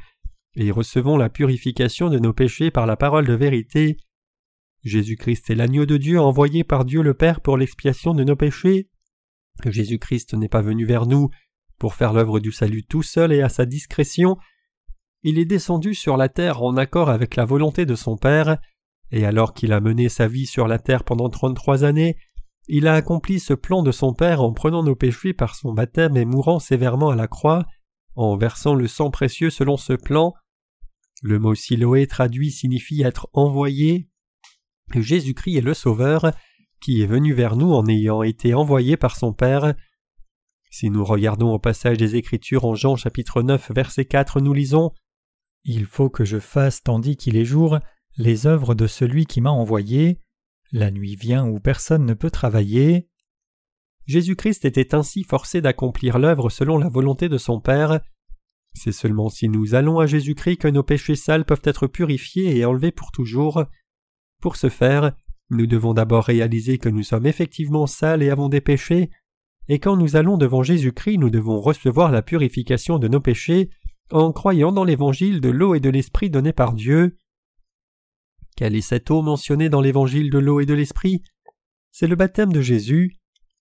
et 0.55 0.71
recevons 0.71 1.17
la 1.17 1.31
purification 1.31 2.11
de 2.11 2.19
nos 2.19 2.33
péchés 2.33 2.71
par 2.71 2.87
la 2.87 2.97
parole 2.97 3.27
de 3.27 3.33
vérité. 3.33 3.97
Jésus-Christ 4.85 5.49
est 5.49 5.55
l'agneau 5.55 5.87
de 5.87 5.97
Dieu 5.97 6.21
envoyé 6.21 6.63
par 6.63 6.85
Dieu 6.85 7.03
le 7.03 7.15
Père 7.15 7.41
pour 7.41 7.57
l'expiation 7.57 8.15
de 8.15 8.25
nos 8.25 8.37
péchés. 8.37 8.91
Jésus-Christ 9.65 10.35
n'est 10.35 10.49
pas 10.49 10.63
venu 10.63 10.85
vers 10.85 11.07
nous 11.07 11.31
pour 11.83 11.97
faire 11.97 12.13
l'œuvre 12.13 12.39
du 12.39 12.53
salut 12.53 12.85
tout 12.85 13.03
seul 13.03 13.33
et 13.33 13.43
à 13.43 13.49
sa 13.49 13.67
discrétion, 13.67 14.37
il 15.25 15.41
est 15.41 15.45
descendu 15.45 15.95
sur 15.95 16.17
la 16.17 16.29
terre 16.29 16.63
en 16.63 16.77
accord 16.77 17.11
avec 17.11 17.35
la 17.35 17.45
volonté 17.45 17.87
de 17.87 17.97
son 17.97 18.17
Père, 18.17 18.59
et 19.11 19.27
alors 19.27 19.53
qu'il 19.53 19.73
a 19.73 19.81
mené 19.81 20.09
sa 20.09 20.29
vie 20.29 20.47
sur 20.47 20.69
la 20.69 20.79
terre 20.79 21.03
pendant 21.03 21.29
trente-trois 21.29 21.83
années, 21.83 22.17
il 22.69 22.87
a 22.87 22.95
accompli 22.95 23.41
ce 23.41 23.53
plan 23.53 23.83
de 23.83 23.91
son 23.91 24.15
Père 24.15 24.43
en 24.43 24.53
prenant 24.53 24.85
nos 24.85 24.95
péchés 24.95 25.33
par 25.33 25.57
son 25.57 25.73
baptême 25.73 26.17
et 26.17 26.25
mourant 26.25 26.61
sévèrement 26.61 27.11
à 27.11 27.17
la 27.17 27.27
croix, 27.27 27.67
en 28.15 28.37
versant 28.37 28.77
le 28.77 28.87
sang 28.87 29.11
précieux 29.11 29.51
selon 29.51 29.77
ce 29.77 29.95
plan. 29.95 30.35
Le 31.21 31.41
mot 31.41 31.57
Siloé 31.57 32.07
traduit 32.07 32.53
signifie 32.53 33.03
être 33.03 33.29
envoyé. 33.33 34.09
Jésus-Christ 34.95 35.57
est 35.57 35.63
le 35.63 35.75
Sauveur, 35.75 36.31
qui 36.81 37.03
est 37.03 37.07
venu 37.07 37.33
vers 37.33 37.57
nous 37.57 37.73
en 37.73 37.89
ayant 37.89 38.23
été 38.23 38.55
envoyé 38.55 38.97
par 38.97 39.17
son 39.17 39.33
Père. 39.33 39.75
Si 40.75 40.89
nous 40.89 41.05
regardons 41.05 41.53
au 41.53 41.59
passage 41.59 41.99
des 41.99 42.17
Écritures 42.17 42.65
en 42.65 42.75
Jean 42.75 42.97
chapitre 42.97 43.43
9 43.43 43.73
verset 43.73 44.07
4, 44.07 44.41
nous 44.41 44.55
lisons 44.55 44.91
Il 45.65 45.85
faut 45.85 46.09
que 46.09 46.25
je 46.25 46.39
fasse 46.39 46.83
tandis 46.83 47.19
qu'il 47.19 47.37
est 47.37 47.45
jour 47.45 47.79
les 48.17 48.47
œuvres 48.47 48.75
de 48.75 48.87
celui 48.87 49.27
qui 49.27 49.43
m'a 49.43 49.51
envoyé. 49.51 50.19
La 50.73 50.91
nuit 50.91 51.15
vient 51.15 51.47
où 51.47 51.61
personne 51.61 52.07
ne 52.07 52.15
peut 52.15 52.31
travailler. 52.31 53.11
Jésus-Christ 54.07 54.65
était 54.65 54.95
ainsi 54.95 55.25
forcé 55.25 55.61
d'accomplir 55.61 56.19
l'œuvre 56.19 56.49
selon 56.49 56.79
la 56.79 56.89
volonté 56.89 57.29
de 57.29 57.37
son 57.37 57.61
Père. 57.61 58.01
C'est 58.73 58.93
seulement 58.93 59.29
si 59.29 59.51
nous 59.51 59.75
allons 59.75 59.99
à 59.99 60.07
Jésus-Christ 60.07 60.57
que 60.57 60.69
nos 60.69 60.83
péchés 60.83 61.17
sales 61.17 61.45
peuvent 61.45 61.61
être 61.65 61.87
purifiés 61.87 62.57
et 62.57 62.65
enlevés 62.65 62.93
pour 62.93 63.13
toujours. 63.13 63.67
Pour 64.41 64.57
ce 64.57 64.71
faire, 64.71 65.13
nous 65.51 65.67
devons 65.67 65.93
d'abord 65.93 66.25
réaliser 66.25 66.79
que 66.79 66.89
nous 66.89 67.03
sommes 67.03 67.27
effectivement 67.27 67.87
sales 67.87 68.23
et 68.23 68.31
avons 68.31 68.49
des 68.49 68.63
péchés, 68.63 69.11
et 69.69 69.79
quand 69.79 69.97
nous 69.97 70.17
allons 70.17 70.37
devant 70.37 70.63
Jésus-Christ, 70.63 71.19
nous 71.19 71.31
devons 71.31 71.61
recevoir 71.61 72.11
la 72.11 72.23
purification 72.23 72.99
de 72.99 73.09
nos 73.09 73.21
péchés 73.21 73.71
en 74.11 74.33
croyant 74.33 74.73
dans 74.73 74.85
l'évangile 74.85 75.41
de 75.41 75.49
l'eau 75.49 75.75
et 75.75 75.81
de 75.81 75.91
l'esprit 75.91 76.31
donné 76.31 76.53
par 76.53 76.73
Dieu. 76.73 77.17
Quelle 78.57 78.77
est 78.77 78.83
cette 78.83 79.11
eau 79.11 79.23
mentionnée 79.23 79.69
dans 79.69 79.81
l'évangile 79.81 80.31
de 80.31 80.39
l'eau 80.39 80.61
et 80.61 80.67
de 80.67 80.75
l'esprit? 80.75 81.23
C'est 81.91 82.07
le 82.07 82.17
baptême 82.17 82.53
de 82.53 82.61
Jésus. 82.61 83.17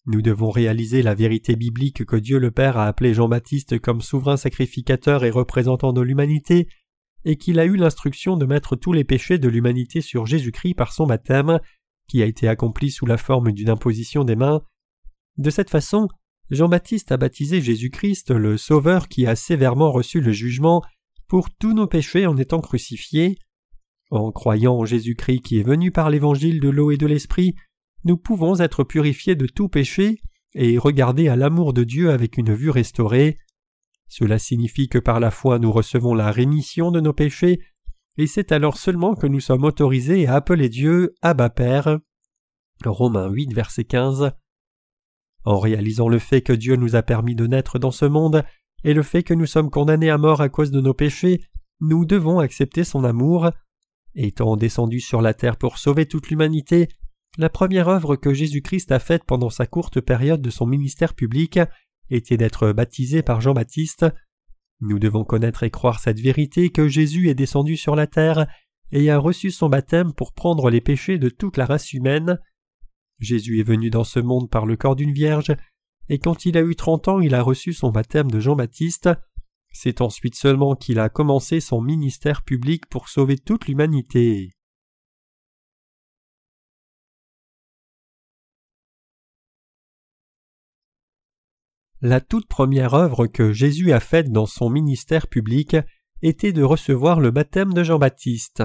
Nous 0.05 0.21
devons 0.21 0.49
réaliser 0.49 1.03
la 1.03 1.13
vérité 1.13 1.55
biblique 1.55 2.05
que 2.05 2.15
Dieu 2.15 2.39
le 2.39 2.51
Père 2.51 2.77
a 2.77 2.87
appelé 2.87 3.13
Jean-Baptiste 3.13 3.79
comme 3.79 4.01
souverain 4.01 4.35
sacrificateur 4.35 5.23
et 5.23 5.29
représentant 5.29 5.93
de 5.93 6.01
l'humanité, 6.01 6.67
et 7.23 7.37
qu'il 7.37 7.59
a 7.59 7.65
eu 7.65 7.75
l'instruction 7.75 8.35
de 8.35 8.45
mettre 8.45 8.75
tous 8.75 8.93
les 8.93 9.03
péchés 9.03 9.37
de 9.37 9.47
l'humanité 9.47 10.01
sur 10.01 10.25
Jésus-Christ 10.25 10.73
par 10.73 10.91
son 10.91 11.05
baptême, 11.05 11.59
qui 12.07 12.23
a 12.23 12.25
été 12.25 12.47
accompli 12.47 12.89
sous 12.89 13.05
la 13.05 13.17
forme 13.17 13.51
d'une 13.51 13.69
imposition 13.69 14.23
des 14.23 14.35
mains. 14.35 14.63
De 15.37 15.49
cette 15.49 15.69
façon, 15.69 16.07
Jean-Baptiste 16.49 17.11
a 17.11 17.17
baptisé 17.17 17.61
Jésus-Christ, 17.61 18.31
le 18.31 18.57
Sauveur 18.57 19.07
qui 19.07 19.25
a 19.25 19.35
sévèrement 19.35 19.91
reçu 19.91 20.19
le 20.19 20.31
jugement 20.31 20.83
pour 21.27 21.49
tous 21.49 21.73
nos 21.73 21.87
péchés 21.87 22.27
en 22.27 22.35
étant 22.35 22.59
crucifié. 22.59 23.37
En 24.09 24.31
croyant 24.33 24.75
en 24.75 24.85
Jésus-Christ 24.85 25.41
qui 25.41 25.59
est 25.59 25.63
venu 25.63 25.91
par 25.91 26.09
l'évangile 26.09 26.59
de 26.59 26.67
l'eau 26.67 26.91
et 26.91 26.97
de 26.97 27.07
l'esprit, 27.07 27.55
nous 28.03 28.17
pouvons 28.17 28.59
être 28.59 28.83
purifiés 28.83 29.35
de 29.35 29.47
tout 29.47 29.69
péché 29.69 30.21
et 30.53 30.77
regarder 30.77 31.29
à 31.29 31.37
l'amour 31.37 31.71
de 31.71 31.85
Dieu 31.85 32.11
avec 32.11 32.37
une 32.37 32.53
vue 32.53 32.69
restaurée. 32.69 33.37
Cela 34.09 34.39
signifie 34.39 34.89
que 34.89 34.99
par 34.99 35.21
la 35.21 35.31
foi 35.31 35.59
nous 35.59 35.71
recevons 35.71 36.13
la 36.13 36.31
rémission 36.31 36.91
de 36.91 36.99
nos 36.99 37.13
péchés, 37.13 37.61
et 38.17 38.27
c'est 38.27 38.51
alors 38.51 38.75
seulement 38.75 39.15
que 39.15 39.27
nous 39.27 39.39
sommes 39.39 39.63
autorisés 39.63 40.27
à 40.27 40.35
appeler 40.35 40.67
Dieu 40.67 41.15
Abba 41.21 41.49
Père. 41.49 41.99
Romains 42.83 43.29
8, 43.29 43.53
verset 43.53 43.85
15. 43.85 44.33
En 45.43 45.59
réalisant 45.59 46.07
le 46.07 46.19
fait 46.19 46.41
que 46.41 46.53
Dieu 46.53 46.75
nous 46.75 46.95
a 46.95 47.01
permis 47.01 47.35
de 47.35 47.47
naître 47.47 47.79
dans 47.79 47.91
ce 47.91 48.05
monde, 48.05 48.43
et 48.83 48.93
le 48.93 49.03
fait 49.03 49.23
que 49.23 49.33
nous 49.33 49.45
sommes 49.45 49.69
condamnés 49.69 50.09
à 50.09 50.17
mort 50.17 50.41
à 50.41 50.49
cause 50.49 50.71
de 50.71 50.81
nos 50.81 50.93
péchés, 50.93 51.41
nous 51.79 52.05
devons 52.05 52.39
accepter 52.39 52.83
son 52.83 53.03
amour. 53.03 53.49
Étant 54.15 54.57
descendu 54.57 54.99
sur 54.99 55.21
la 55.21 55.33
terre 55.33 55.57
pour 55.57 55.77
sauver 55.77 56.05
toute 56.05 56.29
l'humanité, 56.29 56.89
la 57.37 57.49
première 57.49 57.87
œuvre 57.87 58.15
que 58.15 58.33
Jésus-Christ 58.33 58.91
a 58.91 58.99
faite 58.99 59.23
pendant 59.25 59.49
sa 59.49 59.65
courte 59.65 60.01
période 60.01 60.41
de 60.41 60.49
son 60.49 60.65
ministère 60.65 61.13
public 61.13 61.59
était 62.09 62.37
d'être 62.37 62.73
baptisé 62.73 63.21
par 63.21 63.39
Jean-Baptiste. 63.39 64.05
Nous 64.81 64.99
devons 64.99 65.23
connaître 65.23 65.63
et 65.63 65.69
croire 65.69 65.99
cette 65.99 66.19
vérité 66.19 66.71
que 66.71 66.87
Jésus 66.89 67.29
est 67.29 67.35
descendu 67.35 67.77
sur 67.77 67.95
la 67.95 68.07
terre 68.07 68.47
et 68.91 69.09
a 69.09 69.17
reçu 69.17 69.49
son 69.49 69.69
baptême 69.69 70.11
pour 70.11 70.33
prendre 70.33 70.69
les 70.69 70.81
péchés 70.81 71.17
de 71.17 71.29
toute 71.29 71.55
la 71.55 71.65
race 71.65 71.93
humaine. 71.93 72.37
Jésus 73.21 73.59
est 73.59 73.63
venu 73.63 73.89
dans 73.89 74.03
ce 74.03 74.19
monde 74.19 74.49
par 74.49 74.65
le 74.65 74.75
corps 74.75 74.95
d'une 74.95 75.13
vierge, 75.13 75.55
et 76.09 76.19
quand 76.19 76.45
il 76.45 76.57
a 76.57 76.61
eu 76.61 76.75
trente 76.75 77.07
ans 77.07 77.21
il 77.21 77.35
a 77.35 77.41
reçu 77.41 77.71
son 77.71 77.91
baptême 77.91 78.29
de 78.29 78.39
Jean-Baptiste. 78.39 79.09
C'est 79.71 80.01
ensuite 80.01 80.35
seulement 80.35 80.75
qu'il 80.75 80.99
a 80.99 81.07
commencé 81.07 81.61
son 81.61 81.81
ministère 81.81 82.41
public 82.43 82.87
pour 82.87 83.07
sauver 83.07 83.37
toute 83.37 83.67
l'humanité. 83.67 84.51
La 92.01 92.19
toute 92.19 92.47
première 92.47 92.95
œuvre 92.95 93.27
que 93.27 93.53
Jésus 93.53 93.93
a 93.93 93.99
faite 93.99 94.31
dans 94.31 94.47
son 94.47 94.71
ministère 94.71 95.27
public 95.27 95.77
était 96.23 96.51
de 96.51 96.63
recevoir 96.63 97.19
le 97.19 97.29
baptême 97.29 97.73
de 97.73 97.83
Jean-Baptiste. 97.83 98.63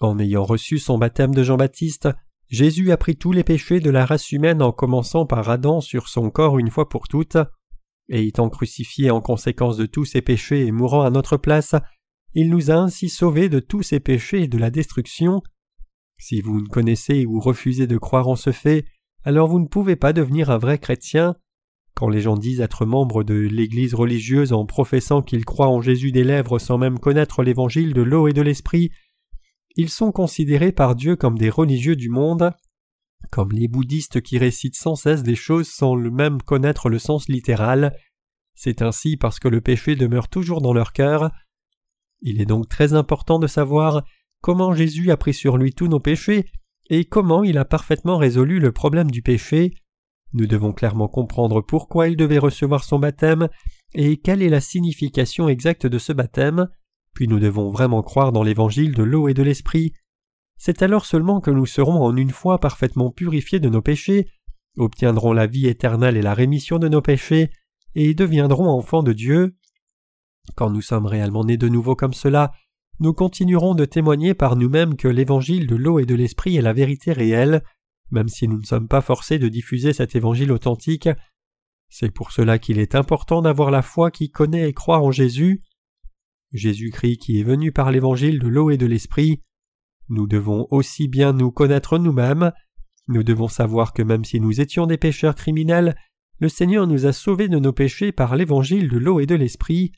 En 0.00 0.18
ayant 0.18 0.44
reçu 0.44 0.78
son 0.78 0.98
baptême 0.98 1.34
de 1.34 1.42
Jean-Baptiste, 1.42 2.08
Jésus 2.48 2.90
a 2.90 2.96
pris 2.96 3.16
tous 3.16 3.32
les 3.32 3.44
péchés 3.44 3.80
de 3.80 3.90
la 3.90 4.06
race 4.06 4.32
humaine 4.32 4.62
en 4.62 4.72
commençant 4.72 5.26
par 5.26 5.48
Adam 5.50 5.80
sur 5.80 6.08
son 6.08 6.30
corps 6.30 6.58
une 6.58 6.70
fois 6.70 6.88
pour 6.88 7.06
toutes, 7.06 7.36
et 8.08 8.26
étant 8.26 8.48
crucifié 8.48 9.10
en 9.10 9.20
conséquence 9.20 9.76
de 9.76 9.86
tous 9.86 10.06
ses 10.06 10.22
péchés 10.22 10.66
et 10.66 10.72
mourant 10.72 11.02
à 11.02 11.10
notre 11.10 11.36
place, 11.36 11.74
il 12.34 12.48
nous 12.48 12.70
a 12.70 12.74
ainsi 12.74 13.08
sauvés 13.08 13.48
de 13.48 13.60
tous 13.60 13.82
ses 13.82 14.00
péchés 14.00 14.42
et 14.42 14.48
de 14.48 14.58
la 14.58 14.70
destruction, 14.70 15.42
si 16.20 16.40
vous 16.40 16.60
ne 16.60 16.68
connaissez 16.68 17.24
ou 17.26 17.40
refusez 17.40 17.86
de 17.86 17.96
croire 17.96 18.28
en 18.28 18.36
ce 18.36 18.52
fait, 18.52 18.84
alors 19.24 19.48
vous 19.48 19.58
ne 19.58 19.66
pouvez 19.66 19.96
pas 19.96 20.12
devenir 20.12 20.50
un 20.50 20.58
vrai 20.58 20.78
chrétien. 20.78 21.34
Quand 21.94 22.08
les 22.08 22.20
gens 22.20 22.36
disent 22.36 22.60
être 22.60 22.84
membres 22.84 23.24
de 23.24 23.34
l'Église 23.34 23.94
religieuse 23.94 24.52
en 24.52 24.64
professant 24.64 25.22
qu'ils 25.22 25.44
croient 25.44 25.68
en 25.68 25.80
Jésus 25.80 26.12
des 26.12 26.24
lèvres 26.24 26.58
sans 26.58 26.78
même 26.78 26.98
connaître 26.98 27.42
l'évangile 27.42 27.94
de 27.94 28.02
l'eau 28.02 28.28
et 28.28 28.32
de 28.32 28.42
l'esprit, 28.42 28.90
ils 29.76 29.90
sont 29.90 30.12
considérés 30.12 30.72
par 30.72 30.94
Dieu 30.94 31.16
comme 31.16 31.38
des 31.38 31.50
religieux 31.50 31.96
du 31.96 32.08
monde, 32.08 32.52
comme 33.30 33.52
les 33.52 33.68
bouddhistes 33.68 34.20
qui 34.20 34.38
récitent 34.38 34.76
sans 34.76 34.94
cesse 34.94 35.22
des 35.22 35.36
choses 35.36 35.68
sans 35.68 35.94
même 35.96 36.42
connaître 36.42 36.88
le 36.88 36.98
sens 36.98 37.28
littéral. 37.28 37.96
C'est 38.54 38.82
ainsi 38.82 39.16
parce 39.16 39.38
que 39.38 39.48
le 39.48 39.60
péché 39.60 39.96
demeure 39.96 40.28
toujours 40.28 40.60
dans 40.60 40.72
leur 40.72 40.92
cœur. 40.92 41.30
Il 42.20 42.40
est 42.40 42.46
donc 42.46 42.68
très 42.68 42.94
important 42.94 43.38
de 43.38 43.46
savoir 43.46 44.02
comment 44.40 44.74
Jésus 44.74 45.10
a 45.10 45.16
pris 45.16 45.34
sur 45.34 45.56
lui 45.56 45.72
tous 45.72 45.88
nos 45.88 46.00
péchés 46.00 46.46
et 46.88 47.04
comment 47.04 47.44
il 47.44 47.56
a 47.56 47.64
parfaitement 47.64 48.18
résolu 48.18 48.58
le 48.58 48.72
problème 48.72 49.10
du 49.10 49.22
péché. 49.22 49.74
Nous 50.32 50.46
devons 50.46 50.72
clairement 50.72 51.08
comprendre 51.08 51.60
pourquoi 51.60 52.08
il 52.08 52.16
devait 52.16 52.38
recevoir 52.38 52.84
son 52.84 52.98
baptême 52.98 53.48
et 53.94 54.16
quelle 54.18 54.42
est 54.42 54.48
la 54.48 54.60
signification 54.60 55.48
exacte 55.48 55.86
de 55.86 55.98
ce 55.98 56.12
baptême, 56.12 56.68
puis 57.20 57.28
nous 57.28 57.38
devons 57.38 57.68
vraiment 57.68 58.02
croire 58.02 58.32
dans 58.32 58.42
l'évangile 58.42 58.94
de 58.94 59.02
l'eau 59.02 59.28
et 59.28 59.34
de 59.34 59.42
l'esprit. 59.42 59.92
C'est 60.56 60.80
alors 60.80 61.04
seulement 61.04 61.42
que 61.42 61.50
nous 61.50 61.66
serons 61.66 62.02
en 62.02 62.16
une 62.16 62.30
fois 62.30 62.58
parfaitement 62.58 63.10
purifiés 63.10 63.60
de 63.60 63.68
nos 63.68 63.82
péchés, 63.82 64.30
obtiendrons 64.78 65.34
la 65.34 65.46
vie 65.46 65.66
éternelle 65.66 66.16
et 66.16 66.22
la 66.22 66.32
rémission 66.32 66.78
de 66.78 66.88
nos 66.88 67.02
péchés, 67.02 67.50
et 67.94 68.14
deviendrons 68.14 68.70
enfants 68.70 69.02
de 69.02 69.12
Dieu. 69.12 69.54
Quand 70.56 70.70
nous 70.70 70.80
sommes 70.80 71.04
réellement 71.04 71.44
nés 71.44 71.58
de 71.58 71.68
nouveau 71.68 71.94
comme 71.94 72.14
cela, 72.14 72.52
nous 73.00 73.12
continuerons 73.12 73.74
de 73.74 73.84
témoigner 73.84 74.32
par 74.32 74.56
nous-mêmes 74.56 74.96
que 74.96 75.06
l'évangile 75.06 75.66
de 75.66 75.76
l'eau 75.76 75.98
et 75.98 76.06
de 76.06 76.14
l'esprit 76.14 76.56
est 76.56 76.62
la 76.62 76.72
vérité 76.72 77.12
réelle, 77.12 77.62
même 78.10 78.30
si 78.30 78.48
nous 78.48 78.60
ne 78.60 78.64
sommes 78.64 78.88
pas 78.88 79.02
forcés 79.02 79.38
de 79.38 79.48
diffuser 79.48 79.92
cet 79.92 80.16
évangile 80.16 80.52
authentique. 80.52 81.10
C'est 81.90 82.14
pour 82.14 82.32
cela 82.32 82.58
qu'il 82.58 82.78
est 82.78 82.94
important 82.94 83.42
d'avoir 83.42 83.70
la 83.70 83.82
foi 83.82 84.10
qui 84.10 84.30
connaît 84.30 84.70
et 84.70 84.72
croit 84.72 85.02
en 85.02 85.10
Jésus. 85.10 85.62
Jésus-Christ 86.52 87.18
qui 87.18 87.40
est 87.40 87.44
venu 87.44 87.72
par 87.72 87.90
l'évangile 87.90 88.38
de 88.38 88.48
l'eau 88.48 88.70
et 88.70 88.76
de 88.76 88.86
l'esprit. 88.86 89.42
Nous 90.08 90.26
devons 90.26 90.66
aussi 90.70 91.08
bien 91.08 91.32
nous 91.32 91.50
connaître 91.50 91.98
nous-mêmes. 91.98 92.52
Nous 93.08 93.22
devons 93.22 93.48
savoir 93.48 93.92
que 93.92 94.02
même 94.02 94.24
si 94.24 94.40
nous 94.40 94.60
étions 94.60 94.86
des 94.86 94.98
pécheurs 94.98 95.34
criminels, 95.34 95.96
le 96.38 96.48
Seigneur 96.48 96.86
nous 96.86 97.06
a 97.06 97.12
sauvés 97.12 97.48
de 97.48 97.58
nos 97.58 97.72
péchés 97.72 98.12
par 98.12 98.34
l'évangile 98.34 98.88
de 98.88 98.98
l'eau 98.98 99.20
et 99.20 99.26
de 99.26 99.34
l'esprit. 99.34 99.92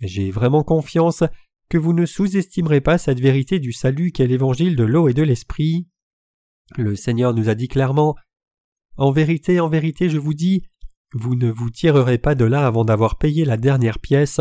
J'ai 0.00 0.30
vraiment 0.30 0.62
confiance 0.62 1.24
que 1.68 1.78
vous 1.78 1.92
ne 1.92 2.06
sous-estimerez 2.06 2.80
pas 2.80 2.98
cette 2.98 3.20
vérité 3.20 3.58
du 3.58 3.72
salut 3.72 4.12
qu'est 4.12 4.26
l'évangile 4.26 4.76
de 4.76 4.84
l'eau 4.84 5.08
et 5.08 5.14
de 5.14 5.22
l'esprit. 5.22 5.88
Le 6.76 6.94
Seigneur 6.94 7.34
nous 7.34 7.48
a 7.48 7.54
dit 7.54 7.68
clairement 7.68 8.16
En 8.96 9.10
vérité, 9.10 9.58
en 9.60 9.68
vérité, 9.68 10.10
je 10.10 10.18
vous 10.18 10.34
dis, 10.34 10.62
vous 11.12 11.34
ne 11.34 11.50
vous 11.50 11.70
tirerez 11.70 12.18
pas 12.18 12.34
de 12.34 12.44
là 12.44 12.66
avant 12.66 12.84
d'avoir 12.84 13.16
payé 13.16 13.44
la 13.44 13.56
dernière 13.56 13.98
pièce. 13.98 14.40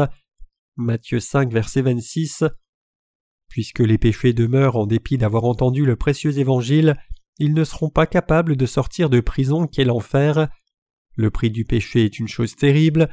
Matthieu 0.78 1.22
5, 1.22 1.54
verset 1.54 1.82
26. 1.82 2.44
Puisque 3.48 3.80
les 3.80 3.98
péchés 3.98 4.34
demeurent 4.34 4.76
en 4.76 4.86
dépit 4.86 5.18
d'avoir 5.18 5.46
entendu 5.46 5.86
le 5.86 5.96
précieux 5.96 6.38
évangile, 6.38 6.98
ils 7.40 7.54
ne 7.54 7.64
seront 7.64 7.90
pas 7.90 8.06
capables 8.06 8.58
de 8.58 8.66
sortir 8.66 9.10
de 9.10 9.22
prison 9.22 9.68
qu'est 9.68 9.86
l'enfer. 9.86 10.50
Le 11.16 11.32
prix 11.32 11.50
du 11.50 11.64
péché 11.64 12.04
est 12.04 12.20
une 12.20 12.28
chose 12.28 12.56
terrible, 12.56 13.10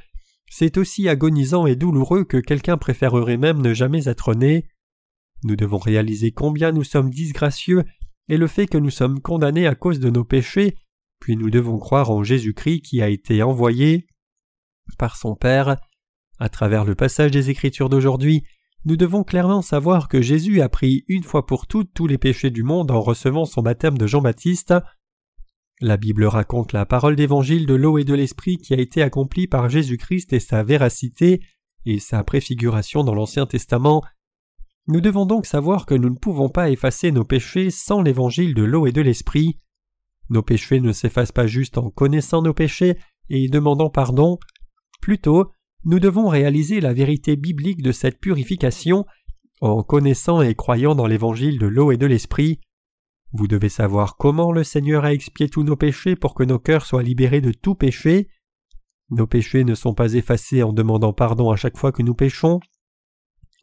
c'est 0.51 0.77
aussi 0.77 1.09
agonisant 1.09 1.66
et 1.66 1.77
douloureux 1.77 2.25
que 2.25 2.37
quelqu'un 2.37 2.77
préférerait 2.77 3.37
même 3.37 3.62
ne 3.62 3.75
jamais 3.75 4.09
être 4.09 4.35
né. 4.35 4.68
Nous 5.44 5.55
devons 5.55 5.79
réaliser 5.79 6.33
combien 6.33 6.72
nous 6.72 6.85
sommes 6.85 7.11
disgracieux 7.11 7.85
et 8.29 8.37
le 8.37 8.46
fait 8.48 8.66
que 8.66 8.79
nous 8.79 8.90
sommes 8.90 9.20
condamnés 9.20 9.66
à 9.66 9.75
cause 9.75 10.01
de 10.01 10.11
nos 10.11 10.25
péchés, 10.25 10.77
puis 11.20 11.37
nous 11.37 11.51
devons 11.51 11.79
croire 11.79 12.11
en 12.11 12.25
Jésus-Christ 12.25 12.83
qui 12.83 13.03
a 13.03 13.09
été 13.09 13.42
envoyé 13.42 14.07
par 14.98 15.16
son 15.16 15.37
Père. 15.37 15.77
À 16.42 16.48
travers 16.48 16.85
le 16.85 16.96
passage 16.96 17.31
des 17.31 17.50
Écritures 17.50 17.88
d'aujourd'hui, 17.88 18.42
nous 18.85 18.96
devons 18.96 19.22
clairement 19.22 19.62
savoir 19.62 20.09
que 20.09 20.20
Jésus 20.20 20.61
a 20.61 20.68
pris 20.68 21.05
une 21.07 21.22
fois 21.22 21.46
pour 21.46 21.68
toutes 21.68 21.94
tous 21.94 22.09
les 22.09 22.18
péchés 22.18 22.50
du 22.50 22.64
monde 22.64 22.90
en 22.90 23.00
recevant 23.00 23.44
son 23.44 23.62
baptême 23.62 23.96
de 23.96 24.09
Jean-Baptiste. 24.09 24.74
La 25.81 25.96
Bible 25.96 26.24
raconte 26.24 26.72
la 26.72 26.85
parole 26.85 27.14
d'évangile 27.14 27.64
de 27.64 27.74
l'eau 27.74 27.96
et 27.96 28.02
de 28.02 28.14
l'esprit 28.14 28.59
qui 28.59 28.74
a 28.74 28.81
été 28.81 29.02
accomplie 29.02 29.46
par 29.46 29.68
Jésus-Christ 29.68 30.33
et 30.33 30.40
sa 30.40 30.64
véracité 30.64 31.42
et 31.87 32.00
sa 32.00 32.24
préfiguration 32.24 33.05
dans 33.05 33.14
l'Ancien 33.14 33.46
Testament. 33.46 34.02
Nous 34.88 35.00
devons 35.00 35.26
donc 35.26 35.46
savoir 35.46 35.87
que 35.87 35.94
nous 35.94 36.11
ne 36.11 36.18
pouvons 36.18 36.48
pas 36.48 36.70
effacer 36.70 37.12
nos 37.12 37.24
péchés 37.24 37.70
sans 37.70 38.02
l'évangile 38.02 38.55
de 38.55 38.64
l'eau 38.64 38.88
et 38.88 38.92
de 38.92 39.00
l'esprit. 39.00 39.61
Nos 40.28 40.42
péchés 40.42 40.81
ne 40.81 40.90
s'effacent 40.90 41.31
pas 41.31 41.46
juste 41.46 41.78
en 41.78 41.90
connaissant 41.90 42.42
nos 42.42 42.52
péchés 42.52 42.98
et 43.28 43.48
demandant 43.48 43.90
pardon. 43.90 44.40
Plutôt, 45.00 45.52
nous 45.84 45.98
devons 45.98 46.28
réaliser 46.28 46.80
la 46.80 46.92
vérité 46.92 47.36
biblique 47.36 47.82
de 47.82 47.92
cette 47.92 48.20
purification 48.20 49.04
en 49.60 49.82
connaissant 49.82 50.42
et 50.42 50.54
croyant 50.54 50.94
dans 50.94 51.06
l'évangile 51.06 51.58
de 51.58 51.66
l'eau 51.66 51.92
et 51.92 51.96
de 51.96 52.06
l'esprit. 52.06 52.60
Vous 53.32 53.48
devez 53.48 53.68
savoir 53.68 54.16
comment 54.16 54.52
le 54.52 54.64
Seigneur 54.64 55.04
a 55.04 55.12
expié 55.12 55.48
tous 55.48 55.62
nos 55.62 55.76
péchés 55.76 56.16
pour 56.16 56.34
que 56.34 56.42
nos 56.42 56.58
cœurs 56.58 56.84
soient 56.84 57.02
libérés 57.02 57.40
de 57.40 57.52
tout 57.52 57.74
péché. 57.74 58.28
Nos 59.10 59.26
péchés 59.26 59.64
ne 59.64 59.74
sont 59.74 59.94
pas 59.94 60.14
effacés 60.14 60.62
en 60.62 60.72
demandant 60.72 61.12
pardon 61.12 61.50
à 61.50 61.56
chaque 61.56 61.78
fois 61.78 61.92
que 61.92 62.02
nous 62.02 62.14
péchons. 62.14 62.60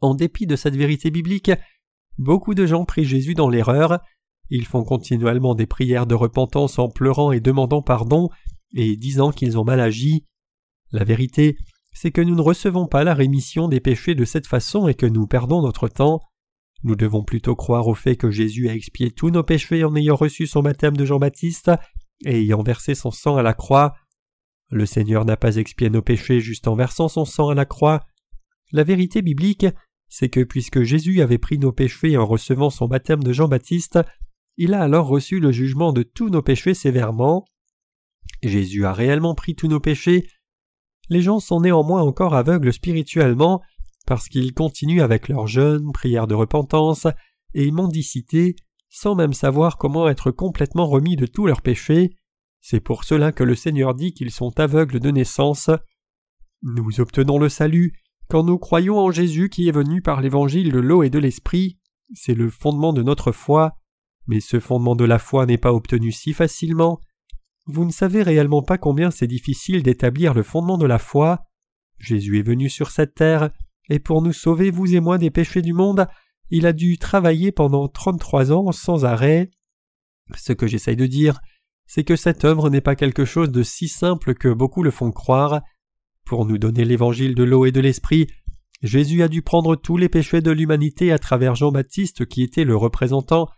En 0.00 0.14
dépit 0.14 0.46
de 0.46 0.56
cette 0.56 0.76
vérité 0.76 1.10
biblique, 1.10 1.52
beaucoup 2.18 2.54
de 2.54 2.66
gens 2.66 2.84
prient 2.84 3.04
Jésus 3.04 3.34
dans 3.34 3.48
l'erreur. 3.48 4.00
Ils 4.48 4.66
font 4.66 4.82
continuellement 4.82 5.54
des 5.54 5.66
prières 5.66 6.06
de 6.06 6.14
repentance 6.14 6.78
en 6.78 6.88
pleurant 6.88 7.30
et 7.30 7.40
demandant 7.40 7.82
pardon 7.82 8.28
et 8.74 8.96
disant 8.96 9.30
qu'ils 9.30 9.58
ont 9.58 9.64
mal 9.64 9.80
agi. 9.80 10.26
La 10.92 11.04
vérité, 11.04 11.56
c'est 11.92 12.10
que 12.10 12.20
nous 12.20 12.34
ne 12.34 12.40
recevons 12.40 12.86
pas 12.86 13.04
la 13.04 13.14
rémission 13.14 13.68
des 13.68 13.80
péchés 13.80 14.14
de 14.14 14.24
cette 14.24 14.46
façon 14.46 14.88
et 14.88 14.94
que 14.94 15.06
nous 15.06 15.26
perdons 15.26 15.62
notre 15.62 15.88
temps. 15.88 16.20
Nous 16.82 16.96
devons 16.96 17.24
plutôt 17.24 17.56
croire 17.56 17.88
au 17.88 17.94
fait 17.94 18.16
que 18.16 18.30
Jésus 18.30 18.68
a 18.68 18.74
expié 18.74 19.10
tous 19.10 19.30
nos 19.30 19.42
péchés 19.42 19.84
en 19.84 19.94
ayant 19.96 20.16
reçu 20.16 20.46
son 20.46 20.62
baptême 20.62 20.96
de 20.96 21.04
Jean-Baptiste 21.04 21.70
et 22.24 22.40
ayant 22.40 22.62
versé 22.62 22.94
son 22.94 23.10
sang 23.10 23.36
à 23.36 23.42
la 23.42 23.54
croix. 23.54 23.94
Le 24.70 24.86
Seigneur 24.86 25.24
n'a 25.24 25.36
pas 25.36 25.56
expié 25.56 25.90
nos 25.90 26.02
péchés 26.02 26.40
juste 26.40 26.68
en 26.68 26.76
versant 26.76 27.08
son 27.08 27.24
sang 27.24 27.48
à 27.50 27.54
la 27.54 27.64
croix. 27.64 28.00
La 28.72 28.84
vérité 28.84 29.20
biblique, 29.20 29.66
c'est 30.08 30.28
que 30.28 30.42
puisque 30.42 30.82
Jésus 30.82 31.20
avait 31.20 31.38
pris 31.38 31.58
nos 31.58 31.72
péchés 31.72 32.16
en 32.16 32.24
recevant 32.24 32.70
son 32.70 32.86
baptême 32.86 33.22
de 33.22 33.32
Jean-Baptiste, 33.32 33.98
il 34.56 34.74
a 34.74 34.82
alors 34.82 35.06
reçu 35.06 35.40
le 35.40 35.52
jugement 35.52 35.92
de 35.92 36.02
tous 36.02 36.28
nos 36.28 36.42
péchés 36.42 36.74
sévèrement. 36.74 37.44
Jésus 38.42 38.84
a 38.84 38.92
réellement 38.92 39.34
pris 39.34 39.54
tous 39.54 39.68
nos 39.68 39.80
péchés. 39.80 40.26
Les 41.10 41.20
gens 41.20 41.40
sont 41.40 41.60
néanmoins 41.60 42.02
encore 42.02 42.34
aveugles 42.34 42.72
spirituellement 42.72 43.60
parce 44.06 44.28
qu'ils 44.28 44.54
continuent 44.54 45.02
avec 45.02 45.28
leurs 45.28 45.46
jeûnes, 45.46 45.92
prières 45.92 46.26
de 46.26 46.34
repentance 46.34 47.06
et 47.52 47.70
mendicité 47.70 48.56
sans 48.90 49.14
même 49.14 49.32
savoir 49.32 49.78
comment 49.78 50.08
être 50.08 50.30
complètement 50.30 50.86
remis 50.86 51.16
de 51.16 51.26
tous 51.26 51.46
leurs 51.46 51.62
péchés. 51.62 52.10
C'est 52.60 52.80
pour 52.80 53.04
cela 53.04 53.32
que 53.32 53.44
le 53.44 53.54
Seigneur 53.54 53.94
dit 53.94 54.12
qu'ils 54.12 54.32
sont 54.32 54.58
aveugles 54.58 55.00
de 55.00 55.10
naissance. 55.10 55.70
Nous 56.62 57.00
obtenons 57.00 57.38
le 57.38 57.48
salut 57.48 57.94
quand 58.28 58.42
nous 58.42 58.58
croyons 58.58 58.98
en 58.98 59.10
Jésus 59.10 59.48
qui 59.48 59.68
est 59.68 59.72
venu 59.72 60.02
par 60.02 60.20
l'évangile 60.20 60.72
de 60.72 60.80
l'eau 60.80 61.02
et 61.02 61.10
de 61.10 61.18
l'esprit. 61.18 61.78
C'est 62.14 62.34
le 62.34 62.50
fondement 62.50 62.92
de 62.92 63.02
notre 63.02 63.32
foi, 63.32 63.76
mais 64.26 64.40
ce 64.40 64.60
fondement 64.60 64.96
de 64.96 65.04
la 65.04 65.18
foi 65.18 65.46
n'est 65.46 65.58
pas 65.58 65.72
obtenu 65.72 66.12
si 66.12 66.32
facilement. 66.32 67.00
Vous 67.66 67.84
ne 67.84 67.92
savez 67.92 68.22
réellement 68.22 68.62
pas 68.62 68.78
combien 68.78 69.10
c'est 69.10 69.26
difficile 69.26 69.82
d'établir 69.82 70.34
le 70.34 70.42
fondement 70.42 70.78
de 70.78 70.86
la 70.86 70.98
foi. 70.98 71.46
Jésus 71.98 72.38
est 72.38 72.46
venu 72.46 72.68
sur 72.68 72.90
cette 72.90 73.14
terre, 73.14 73.50
et 73.88 73.98
pour 73.98 74.22
nous 74.22 74.32
sauver, 74.32 74.70
vous 74.70 74.94
et 74.94 75.00
moi, 75.00 75.18
des 75.18 75.30
péchés 75.30 75.62
du 75.62 75.72
monde, 75.72 76.06
il 76.50 76.66
a 76.66 76.72
dû 76.72 76.98
travailler 76.98 77.52
pendant 77.52 77.88
trente-trois 77.88 78.52
ans 78.52 78.72
sans 78.72 79.04
arrêt. 79.04 79.50
Ce 80.36 80.52
que 80.52 80.66
j'essaye 80.66 80.96
de 80.96 81.06
dire, 81.06 81.40
c'est 81.86 82.04
que 82.04 82.16
cette 82.16 82.44
œuvre 82.44 82.70
n'est 82.70 82.80
pas 82.80 82.96
quelque 82.96 83.24
chose 83.24 83.50
de 83.50 83.62
si 83.62 83.88
simple 83.88 84.34
que 84.34 84.48
beaucoup 84.48 84.82
le 84.82 84.90
font 84.90 85.10
croire. 85.10 85.60
Pour 86.24 86.46
nous 86.46 86.58
donner 86.58 86.84
l'évangile 86.84 87.34
de 87.34 87.42
l'eau 87.42 87.66
et 87.66 87.72
de 87.72 87.80
l'esprit, 87.80 88.28
Jésus 88.82 89.22
a 89.22 89.28
dû 89.28 89.42
prendre 89.42 89.76
tous 89.76 89.96
les 89.96 90.08
péchés 90.08 90.40
de 90.40 90.50
l'humanité 90.50 91.12
à 91.12 91.18
travers 91.18 91.54
Jean-Baptiste 91.54 92.26
qui 92.26 92.42
était 92.42 92.64
le 92.64 92.76
représentant, 92.76 93.48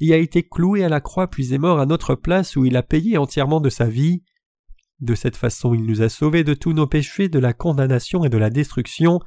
et 0.00 0.12
a 0.12 0.16
été 0.16 0.42
cloué 0.42 0.82
à 0.82 0.88
la 0.88 1.00
croix 1.00 1.28
puis 1.28 1.54
est 1.54 1.58
mort 1.58 1.78
à 1.78 1.86
notre 1.86 2.14
place 2.14 2.56
où 2.56 2.64
il 2.64 2.76
a 2.76 2.82
payé 2.82 3.18
entièrement 3.18 3.60
de 3.60 3.70
sa 3.70 3.86
vie. 3.86 4.22
De 5.00 5.14
cette 5.14 5.36
façon 5.36 5.74
il 5.74 5.84
nous 5.84 6.02
a 6.02 6.08
sauvés 6.08 6.44
de 6.44 6.54
tous 6.54 6.72
nos 6.72 6.86
péchés, 6.86 7.28
de 7.28 7.38
la 7.38 7.52
condamnation 7.52 8.24
et 8.24 8.28
de 8.28 8.38
la 8.38 8.50
destruction. 8.50 9.20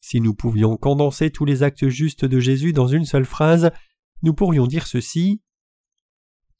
Si 0.00 0.20
nous 0.20 0.34
pouvions 0.34 0.76
condenser 0.76 1.30
tous 1.30 1.44
les 1.44 1.62
actes 1.62 1.88
justes 1.88 2.24
de 2.24 2.40
Jésus 2.40 2.72
dans 2.72 2.88
une 2.88 3.04
seule 3.04 3.24
phrase, 3.24 3.70
nous 4.22 4.34
pourrions 4.34 4.66
dire 4.66 4.86
ceci. 4.86 5.40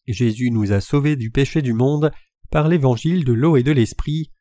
Jésus 0.06 0.50
nous 0.50 0.72
a 0.72 0.80
sauvés 0.80 1.16
du 1.16 1.30
péché 1.30 1.62
du 1.62 1.72
monde 1.72 2.12
par 2.50 2.68
l'évangile 2.68 3.24
de 3.24 3.32
l'eau 3.32 3.56
et 3.56 3.62
de 3.62 3.72
l'esprit. 3.72 4.32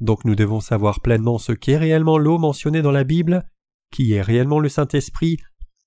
Donc 0.00 0.24
nous 0.24 0.34
devons 0.34 0.60
savoir 0.60 1.00
pleinement 1.00 1.38
ce 1.38 1.52
qu'est 1.52 1.76
réellement 1.76 2.18
l'eau 2.18 2.38
mentionnée 2.38 2.82
dans 2.82 2.92
la 2.92 3.04
Bible, 3.04 3.48
qui 3.90 4.12
est 4.12 4.22
réellement 4.22 4.60
le 4.60 4.68
Saint-Esprit, 4.68 5.38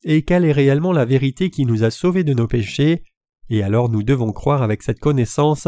et 0.04 0.24
quelle 0.24 0.46
est 0.46 0.52
réellement 0.52 0.92
la 0.92 1.06
vérité 1.06 1.50
qui 1.50 1.66
nous 1.66 1.84
a 1.84 1.92
sauvés 1.92 2.24
de 2.24 2.34
nos 2.34 2.48
péchés, 2.48 3.04
et 3.50 3.64
alors 3.64 3.90
nous 3.90 4.04
devons 4.04 4.32
croire 4.32 4.64
avec 4.64 4.84
cette 4.84 5.00
connaissance. 5.00 5.68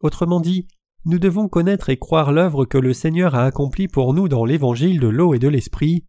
Autrement 0.00 0.40
dit, 0.40 0.66
nous 1.04 1.18
devons 1.18 1.48
connaître 1.48 1.90
et 1.90 1.98
croire 1.98 2.32
l'œuvre 2.32 2.64
que 2.64 2.78
le 2.78 2.94
Seigneur 2.94 3.34
a 3.34 3.44
accomplie 3.44 3.88
pour 3.88 4.14
nous 4.14 4.28
dans 4.28 4.44
l'évangile 4.44 5.00
de 5.00 5.08
l'eau 5.08 5.34
et 5.34 5.38
de 5.38 5.48
l'esprit. 5.48 6.06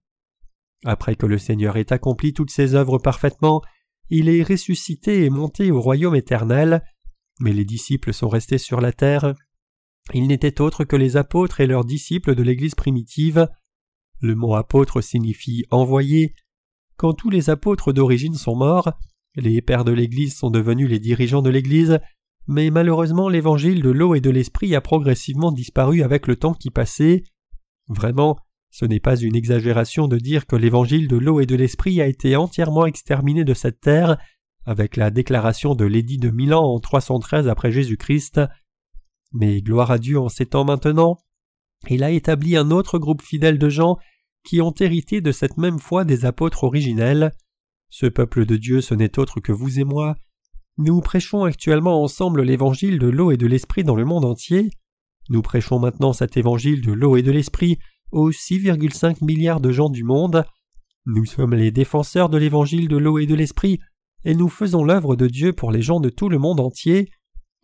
Après 0.85 1.15
que 1.15 1.25
le 1.25 1.37
Seigneur 1.37 1.77
ait 1.77 1.91
accompli 1.91 2.33
toutes 2.33 2.51
ses 2.51 2.75
œuvres 2.75 2.97
parfaitement, 2.97 3.61
il 4.09 4.29
est 4.29 4.43
ressuscité 4.43 5.25
et 5.25 5.29
monté 5.29 5.71
au 5.71 5.81
royaume 5.81 6.15
éternel, 6.15 6.81
mais 7.39 7.51
les 7.51 7.65
disciples 7.65 8.13
sont 8.13 8.29
restés 8.29 8.57
sur 8.57 8.79
la 8.79 8.93
terre. 8.93 9.33
Ils 10.13 10.27
n'étaient 10.27 10.61
autres 10.61 10.85
que 10.85 10.95
les 10.95 11.17
apôtres 11.17 11.59
et 11.59 11.67
leurs 11.67 11.85
disciples 11.85 12.35
de 12.35 12.43
l'Église 12.43 12.75
primitive. 12.75 13.49
Le 14.21 14.35
mot 14.35 14.55
apôtre 14.55 15.01
signifie 15.01 15.65
envoyé. 15.71 16.35
Quand 16.97 17.13
tous 17.13 17.29
les 17.29 17.49
apôtres 17.49 17.93
d'origine 17.93 18.35
sont 18.35 18.55
morts, 18.55 18.93
les 19.35 19.61
pères 19.61 19.83
de 19.83 19.91
l'Église 19.91 20.35
sont 20.35 20.49
devenus 20.49 20.89
les 20.89 20.99
dirigeants 20.99 21.41
de 21.41 21.49
l'Église, 21.49 21.99
mais 22.47 22.69
malheureusement 22.69 23.27
l'évangile 23.27 23.81
de 23.81 23.89
l'eau 23.89 24.15
et 24.15 24.21
de 24.21 24.29
l'esprit 24.29 24.75
a 24.75 24.81
progressivement 24.81 25.51
disparu 25.51 26.03
avec 26.03 26.27
le 26.27 26.35
temps 26.35 26.53
qui 26.53 26.69
passait. 26.69 27.23
Vraiment, 27.89 28.37
ce 28.71 28.85
n'est 28.85 28.99
pas 28.99 29.17
une 29.17 29.35
exagération 29.35 30.07
de 30.07 30.17
dire 30.17 30.47
que 30.47 30.55
l'évangile 30.55 31.07
de 31.07 31.17
l'eau 31.17 31.39
et 31.39 31.45
de 31.45 31.55
l'esprit 31.55 32.01
a 32.01 32.07
été 32.07 32.35
entièrement 32.35 32.85
exterminé 32.85 33.43
de 33.43 33.53
cette 33.53 33.81
terre 33.81 34.17
avec 34.65 34.95
la 34.95 35.11
déclaration 35.11 35.75
de 35.75 35.85
l'édit 35.85 36.17
de 36.17 36.29
Milan 36.29 36.63
en 36.63 36.79
313 36.79 37.47
après 37.47 37.71
Jésus-Christ. 37.71 38.41
Mais 39.33 39.61
gloire 39.61 39.91
à 39.91 39.97
Dieu 39.97 40.19
en 40.19 40.29
ces 40.29 40.45
temps 40.45 40.65
maintenant, 40.65 41.17
il 41.89 42.03
a 42.03 42.11
établi 42.11 42.55
un 42.55 42.71
autre 42.71 42.99
groupe 42.99 43.21
fidèle 43.21 43.59
de 43.59 43.69
gens 43.69 43.97
qui 44.45 44.61
ont 44.61 44.73
hérité 44.79 45.19
de 45.19 45.31
cette 45.31 45.57
même 45.57 45.79
foi 45.79 46.05
des 46.05 46.25
apôtres 46.25 46.63
originels. 46.63 47.31
Ce 47.89 48.05
peuple 48.05 48.45
de 48.45 48.55
Dieu 48.55 48.81
ce 48.81 48.93
n'est 48.93 49.19
autre 49.19 49.39
que 49.39 49.51
vous 49.51 49.79
et 49.79 49.83
moi. 49.83 50.15
Nous 50.77 51.01
prêchons 51.01 51.43
actuellement 51.43 52.01
ensemble 52.03 52.43
l'évangile 52.43 52.99
de 52.99 53.07
l'eau 53.07 53.31
et 53.31 53.37
de 53.37 53.47
l'esprit 53.47 53.83
dans 53.83 53.95
le 53.95 54.05
monde 54.05 54.25
entier. 54.25 54.69
Nous 55.29 55.41
prêchons 55.41 55.79
maintenant 55.79 56.13
cet 56.13 56.37
évangile 56.37 56.81
de 56.81 56.91
l'eau 56.91 57.17
et 57.17 57.23
de 57.23 57.31
l'esprit 57.31 57.79
aux 58.11 58.31
6,5 58.31 59.23
milliards 59.23 59.61
de 59.61 59.71
gens 59.71 59.89
du 59.89 60.03
monde. 60.03 60.45
Nous 61.05 61.25
sommes 61.25 61.55
les 61.55 61.71
défenseurs 61.71 62.29
de 62.29 62.37
l'évangile 62.37 62.87
de 62.87 62.97
l'eau 62.97 63.17
et 63.19 63.25
de 63.25 63.35
l'esprit, 63.35 63.79
et 64.23 64.35
nous 64.35 64.49
faisons 64.49 64.83
l'œuvre 64.83 65.15
de 65.15 65.27
Dieu 65.27 65.53
pour 65.53 65.71
les 65.71 65.81
gens 65.81 65.99
de 65.99 66.09
tout 66.09 66.29
le 66.29 66.37
monde 66.37 66.59
entier. 66.59 67.09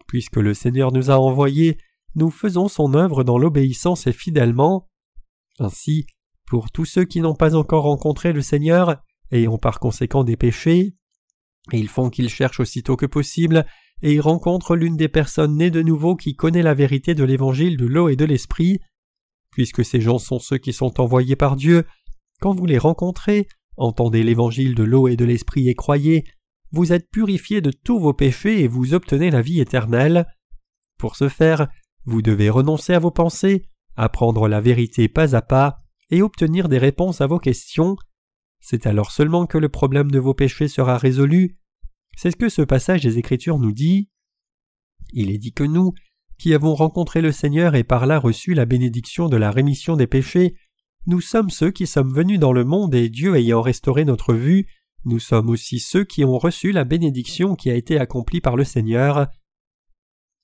Puisque 0.08 0.38
le 0.38 0.54
Seigneur 0.54 0.91
nous 0.91 1.12
a 1.12 1.17
envoyés, 1.17 1.78
nous 2.15 2.30
faisons 2.30 2.67
son 2.67 2.94
œuvre 2.94 3.24
dans 3.24 3.38
l'obéissance 3.38 4.08
et 4.08 4.13
fidèlement. 4.13 4.89
Ainsi, 5.60 6.06
pour 6.52 6.70
tous 6.70 6.84
ceux 6.84 7.06
qui 7.06 7.22
n'ont 7.22 7.34
pas 7.34 7.56
encore 7.56 7.84
rencontré 7.84 8.34
le 8.34 8.42
Seigneur, 8.42 9.02
et 9.32 9.48
ont 9.48 9.58
par 9.58 9.80
conséquent 9.80 10.26
des 10.26 10.36
péchés, 10.36 10.98
ils 11.72 11.88
font 11.88 12.10
qu'ils 12.10 12.28
cherchent 12.28 12.60
aussitôt 12.60 12.98
que 12.98 13.06
possible, 13.06 13.66
et 14.02 14.16
ils 14.16 14.20
rencontrent 14.20 14.76
l'une 14.76 14.98
des 14.98 15.08
personnes 15.08 15.56
nées 15.56 15.72
de 15.72 15.82
nouveau 15.82 16.18
qui 16.18 16.36
connaît 16.36 16.62
la 16.62 16.74
vérité 16.74 17.16
de 17.16 17.24
l'évangile 17.24 17.78
de 17.78 17.86
l'eau 17.86 18.10
et 18.10 18.18
de 18.18 18.26
l'esprit, 18.26 18.82
Puisque 19.52 19.86
ces 19.86 20.02
gens 20.02 20.18
sont 20.18 20.40
ceux 20.40 20.58
qui 20.58 20.74
sont 20.74 21.00
envoyés 21.00 21.38
par 21.38 21.56
Dieu, 21.56 21.86
quand 22.42 22.54
vous 22.54 22.66
les 22.66 22.78
rencontrez, 22.78 23.48
entendez 23.78 24.22
l'évangile 24.22 24.76
de 24.76 24.84
l'eau 24.84 25.08
et 25.08 25.16
de 25.16 25.24
l'esprit 25.24 25.70
et 25.70 25.76
croyez, 25.76 26.26
vous 26.74 26.92
êtes 26.92 27.10
purifiés 27.10 27.62
de 27.62 27.72
tous 27.72 27.98
vos 27.98 28.14
péchés 28.14 28.60
et 28.60 28.68
vous 28.68 28.94
obtenez 28.94 29.32
la 29.32 29.42
vie 29.42 29.62
éternelle. 29.62 30.26
Pour 30.98 31.16
ce 31.16 31.30
faire, 31.30 31.70
vous 32.04 32.22
devez 32.22 32.50
renoncer 32.50 32.94
à 32.94 33.00
vos 33.00 33.12
pensées, 33.12 33.70
apprendre 33.96 34.50
la 34.50 34.60
vérité 34.60 35.08
pas 35.08 35.34
à 35.34 35.42
pas 35.42 35.78
et 36.12 36.21
obtenir 36.21 36.69
des 36.69 36.78
réponses 36.78 37.21
à 37.21 37.28
vos 37.28 37.39
questions. 37.39 37.95
C'est 38.60 38.86
alors 38.86 39.12
seulement 39.12 39.47
que 39.47 39.58
le 39.58 39.69
problème 39.69 40.12
de 40.12 40.19
vos 40.19 40.34
péchés 40.34 40.67
sera 40.67 40.97
résolu. 40.97 41.58
C'est 42.15 42.32
ce 42.32 42.36
que 42.36 42.50
ce 42.50 42.62
passage 42.62 43.02
des 43.02 43.17
Écritures 43.17 43.58
nous 43.58 43.71
dit. 43.71 44.10
Il 45.13 45.32
est 45.32 45.38
dit 45.38 45.54
que 45.54 45.63
nous, 45.63 45.93
qui 46.38 46.54
avons 46.54 46.76
rencontré 46.76 47.21
le 47.21 47.32
Seigneur 47.32 47.76
et 47.76 47.84
par 47.84 48.06
là 48.06 48.19
reçu 48.19 48.54
la 48.54 48.65
bénédiction 48.65 49.30
de 49.30 49.38
la 49.38 49.52
rémission 49.52 49.95
des 49.95 50.08
péchés, 50.08 50.56
nous 51.08 51.21
sommes 51.21 51.50
ceux 51.50 51.71
qui 51.71 51.88
sommes 51.88 52.13
venus 52.13 52.39
dans 52.39 52.54
le 52.54 52.63
monde 52.63 52.93
et 52.93 53.10
Dieu 53.10 53.36
ayant 53.36 53.62
restauré 53.62 54.06
notre 54.06 54.34
vue, 54.36 54.67
nous 55.04 55.19
sommes 55.19 55.50
aussi 55.50 55.80
ceux 55.80 56.04
qui 56.04 56.24
ont 56.24 56.38
reçu 56.38 56.71
la 56.71 56.84
bénédiction 56.84 57.56
qui 57.56 57.71
a 57.71 57.76
été 57.76 57.97
accomplie 57.97 58.41
par 58.41 58.56
le 58.56 58.63
Seigneur. 58.63 59.28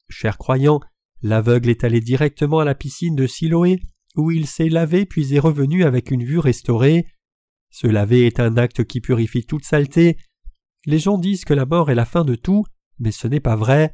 Chers 0.10 0.39
croyants, 0.39 0.80
l'aveugle 1.21 1.69
est 1.69 1.84
allé 1.84 2.01
directement 2.01 2.60
à 2.60 2.65
la 2.65 2.73
piscine 2.73 3.15
de 3.15 3.27
Siloé, 3.27 3.80
où 4.17 4.32
il 4.32 4.47
s'est 4.47 4.69
lavé 4.69 5.06
puis 5.06 5.36
est 5.36 5.39
revenu 5.39 5.84
avec 5.84 6.12
une 6.12 6.23
vue 6.23 6.39
restaurée. 6.39 7.08
Se 7.69 7.88
laver 7.88 8.25
est 8.25 8.39
un 8.39 8.58
acte 8.58 8.84
qui 8.86 9.01
purifie 9.01 9.45
toute 9.45 9.65
saleté. 9.65 10.17
Les 10.86 10.99
gens 10.99 11.17
disent 11.17 11.45
que 11.45 11.53
la 11.53 11.65
mort 11.65 11.91
est 11.91 11.95
la 11.95 12.06
fin 12.06 12.23
de 12.23 12.36
tout, 12.36 12.65
mais 12.99 13.12
ce 13.12 13.27
n'est 13.27 13.39
pas 13.39 13.56
vrai. 13.56 13.93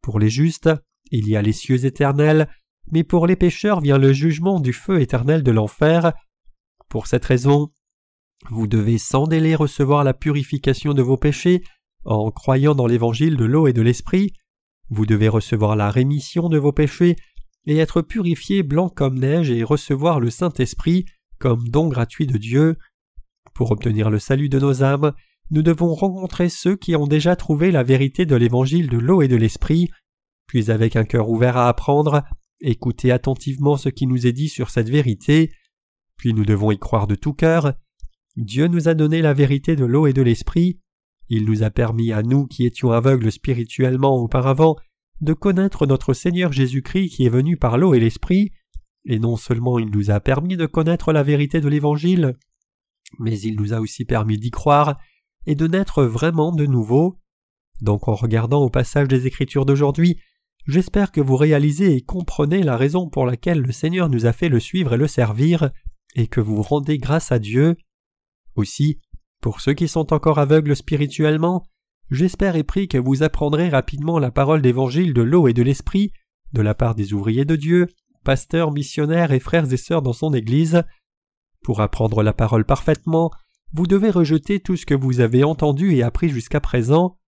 Pour 0.00 0.18
les 0.18 0.30
justes, 0.30 0.70
il 1.10 1.28
y 1.28 1.36
a 1.36 1.42
les 1.42 1.52
cieux 1.52 1.84
éternels, 1.84 2.48
mais 2.90 3.04
pour 3.04 3.26
les 3.26 3.36
pécheurs 3.36 3.80
vient 3.80 3.98
le 3.98 4.12
jugement 4.12 4.60
du 4.60 4.72
feu 4.72 5.00
éternel 5.00 5.42
de 5.42 5.50
l'enfer. 5.50 6.12
Pour 6.88 7.06
cette 7.06 7.24
raison, 7.24 7.70
vous 8.50 8.66
devez 8.66 8.98
sans 8.98 9.26
délai 9.26 9.54
recevoir 9.54 10.04
la 10.04 10.14
purification 10.14 10.94
de 10.94 11.02
vos 11.02 11.16
péchés 11.16 11.62
en 12.04 12.30
croyant 12.30 12.74
dans 12.74 12.86
l'évangile 12.86 13.36
de 13.36 13.44
l'eau 13.44 13.68
et 13.68 13.72
de 13.72 13.82
l'esprit. 13.82 14.32
Vous 14.90 15.06
devez 15.06 15.28
recevoir 15.28 15.76
la 15.76 15.90
rémission 15.90 16.48
de 16.48 16.58
vos 16.58 16.72
péchés 16.72 17.16
et 17.66 17.78
être 17.78 18.02
purifié 18.02 18.62
blanc 18.62 18.88
comme 18.88 19.18
neige 19.18 19.50
et 19.50 19.62
recevoir 19.62 20.20
le 20.20 20.30
Saint-Esprit 20.30 21.04
comme 21.38 21.68
don 21.68 21.88
gratuit 21.88 22.26
de 22.26 22.38
Dieu. 22.38 22.76
Pour 23.54 23.70
obtenir 23.70 24.10
le 24.10 24.18
salut 24.18 24.48
de 24.48 24.58
nos 24.58 24.82
âmes, 24.82 25.12
nous 25.50 25.62
devons 25.62 25.94
rencontrer 25.94 26.48
ceux 26.48 26.76
qui 26.76 26.96
ont 26.96 27.06
déjà 27.06 27.36
trouvé 27.36 27.70
la 27.70 27.82
vérité 27.82 28.26
de 28.26 28.36
l'évangile 28.36 28.88
de 28.88 28.98
l'eau 28.98 29.22
et 29.22 29.28
de 29.28 29.36
l'esprit 29.36 29.90
puis 30.52 30.70
avec 30.70 30.96
un 30.96 31.04
cœur 31.04 31.30
ouvert 31.30 31.56
à 31.56 31.66
apprendre, 31.66 32.24
écouter 32.60 33.10
attentivement 33.10 33.78
ce 33.78 33.88
qui 33.88 34.06
nous 34.06 34.26
est 34.26 34.34
dit 34.34 34.50
sur 34.50 34.68
cette 34.68 34.90
vérité, 34.90 35.50
puis 36.18 36.34
nous 36.34 36.44
devons 36.44 36.70
y 36.70 36.78
croire 36.78 37.06
de 37.06 37.14
tout 37.14 37.32
cœur. 37.32 37.72
Dieu 38.36 38.66
nous 38.66 38.86
a 38.86 38.92
donné 38.92 39.22
la 39.22 39.32
vérité 39.32 39.76
de 39.76 39.86
l'eau 39.86 40.06
et 40.06 40.12
de 40.12 40.20
l'esprit. 40.20 40.78
Il 41.30 41.46
nous 41.46 41.62
a 41.62 41.70
permis 41.70 42.12
à 42.12 42.22
nous 42.22 42.46
qui 42.46 42.66
étions 42.66 42.92
aveugles 42.92 43.32
spirituellement 43.32 44.14
auparavant 44.16 44.76
de 45.22 45.32
connaître 45.32 45.86
notre 45.86 46.14
Seigneur 46.14 46.52
Jésus-Christ 46.52 47.10
qui 47.10 47.24
est 47.24 47.30
venu 47.30 47.56
par 47.56 47.78
l'eau 47.78 47.94
et 47.94 48.00
l'esprit, 48.00 48.50
et 49.06 49.18
non 49.18 49.36
seulement 49.36 49.78
il 49.78 49.90
nous 49.90 50.10
a 50.10 50.20
permis 50.20 50.56
de 50.56 50.66
connaître 50.66 51.12
la 51.12 51.22
vérité 51.22 51.60
de 51.60 51.68
l'Évangile, 51.68 52.34
mais 53.18 53.38
il 53.38 53.56
nous 53.56 53.72
a 53.72 53.80
aussi 53.80 54.04
permis 54.04 54.36
d'y 54.36 54.50
croire 54.50 54.98
et 55.46 55.54
de 55.54 55.66
naître 55.66 56.02
vraiment 56.02 56.52
de 56.52 56.66
nouveau. 56.66 57.20
Donc 57.80 58.08
en 58.08 58.14
regardant 58.14 58.62
au 58.62 58.70
passage 58.70 59.08
des 59.08 59.26
Écritures 59.26 59.64
d'aujourd'hui, 59.64 60.18
j'espère 60.66 61.12
que 61.12 61.20
vous 61.20 61.36
réalisez 61.36 61.94
et 61.94 62.02
comprenez 62.02 62.62
la 62.62 62.76
raison 62.76 63.08
pour 63.08 63.24
laquelle 63.24 63.60
le 63.60 63.72
Seigneur 63.72 64.08
nous 64.08 64.26
a 64.26 64.32
fait 64.32 64.48
le 64.48 64.60
suivre 64.60 64.94
et 64.94 64.98
le 64.98 65.08
servir, 65.08 65.70
et 66.14 66.26
que 66.26 66.40
vous 66.40 66.62
rendez 66.62 66.98
grâce 66.98 67.30
à 67.30 67.38
Dieu. 67.38 67.76
Aussi, 68.56 69.00
pour 69.40 69.60
ceux 69.60 69.72
qui 69.72 69.88
sont 69.88 70.12
encore 70.12 70.38
aveugles 70.38 70.76
spirituellement, 70.76 71.64
j'espère 72.12 72.56
et 72.56 72.62
prie 72.62 72.88
que 72.88 72.98
vous 72.98 73.22
apprendrez 73.22 73.70
rapidement 73.70 74.18
la 74.18 74.30
parole 74.30 74.62
d'évangile 74.62 75.14
de 75.14 75.22
l'eau 75.22 75.48
et 75.48 75.54
de 75.54 75.62
l'esprit 75.62 76.12
de 76.52 76.60
la 76.60 76.74
part 76.74 76.94
des 76.94 77.14
ouvriers 77.14 77.46
de 77.46 77.56
Dieu, 77.56 77.88
pasteurs, 78.24 78.70
missionnaires 78.70 79.32
et 79.32 79.40
frères 79.40 79.72
et 79.72 79.76
sœurs 79.78 80.02
dans 80.02 80.12
son 80.12 80.34
Église. 80.34 80.82
Pour 81.64 81.80
apprendre 81.80 82.22
la 82.22 82.34
parole 82.34 82.66
parfaitement, 82.66 83.30
vous 83.72 83.86
devez 83.86 84.10
rejeter 84.10 84.60
tout 84.60 84.76
ce 84.76 84.84
que 84.84 84.94
vous 84.94 85.20
avez 85.20 85.44
entendu 85.44 85.94
et 85.94 86.02
appris 86.02 86.28
jusqu'à 86.28 86.60
présent. 86.60 87.18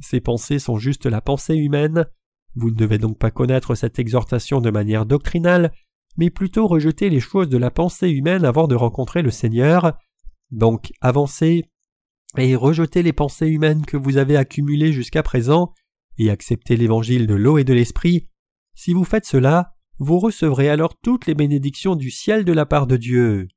Ces 0.00 0.20
pensées 0.20 0.58
sont 0.58 0.78
juste 0.78 1.06
la 1.06 1.20
pensée 1.20 1.54
humaine. 1.54 2.06
Vous 2.56 2.70
ne 2.70 2.76
devez 2.76 2.98
donc 2.98 3.18
pas 3.18 3.30
connaître 3.30 3.76
cette 3.76 4.00
exhortation 4.00 4.60
de 4.60 4.70
manière 4.70 5.06
doctrinale, 5.06 5.72
mais 6.16 6.30
plutôt 6.30 6.66
rejeter 6.66 7.08
les 7.08 7.20
choses 7.20 7.48
de 7.48 7.58
la 7.58 7.70
pensée 7.70 8.10
humaine 8.10 8.44
avant 8.44 8.66
de 8.66 8.74
rencontrer 8.74 9.22
le 9.22 9.30
Seigneur. 9.30 9.96
Donc 10.50 10.92
avancez 11.00 11.70
et 12.38 12.56
rejetez 12.56 13.02
les 13.02 13.12
pensées 13.12 13.48
humaines 13.48 13.84
que 13.84 13.96
vous 13.96 14.16
avez 14.16 14.36
accumulées 14.36 14.92
jusqu'à 14.92 15.22
présent, 15.22 15.72
et 16.18 16.30
acceptez 16.30 16.76
l'évangile 16.76 17.26
de 17.26 17.34
l'eau 17.34 17.58
et 17.58 17.64
de 17.64 17.74
l'esprit. 17.74 18.28
Si 18.74 18.92
vous 18.92 19.04
faites 19.04 19.26
cela, 19.26 19.74
vous 19.98 20.18
recevrez 20.18 20.68
alors 20.68 20.98
toutes 21.02 21.26
les 21.26 21.34
bénédictions 21.34 21.94
du 21.94 22.10
ciel 22.10 22.44
de 22.44 22.52
la 22.52 22.66
part 22.66 22.86
de 22.86 22.96
Dieu. 22.96 23.48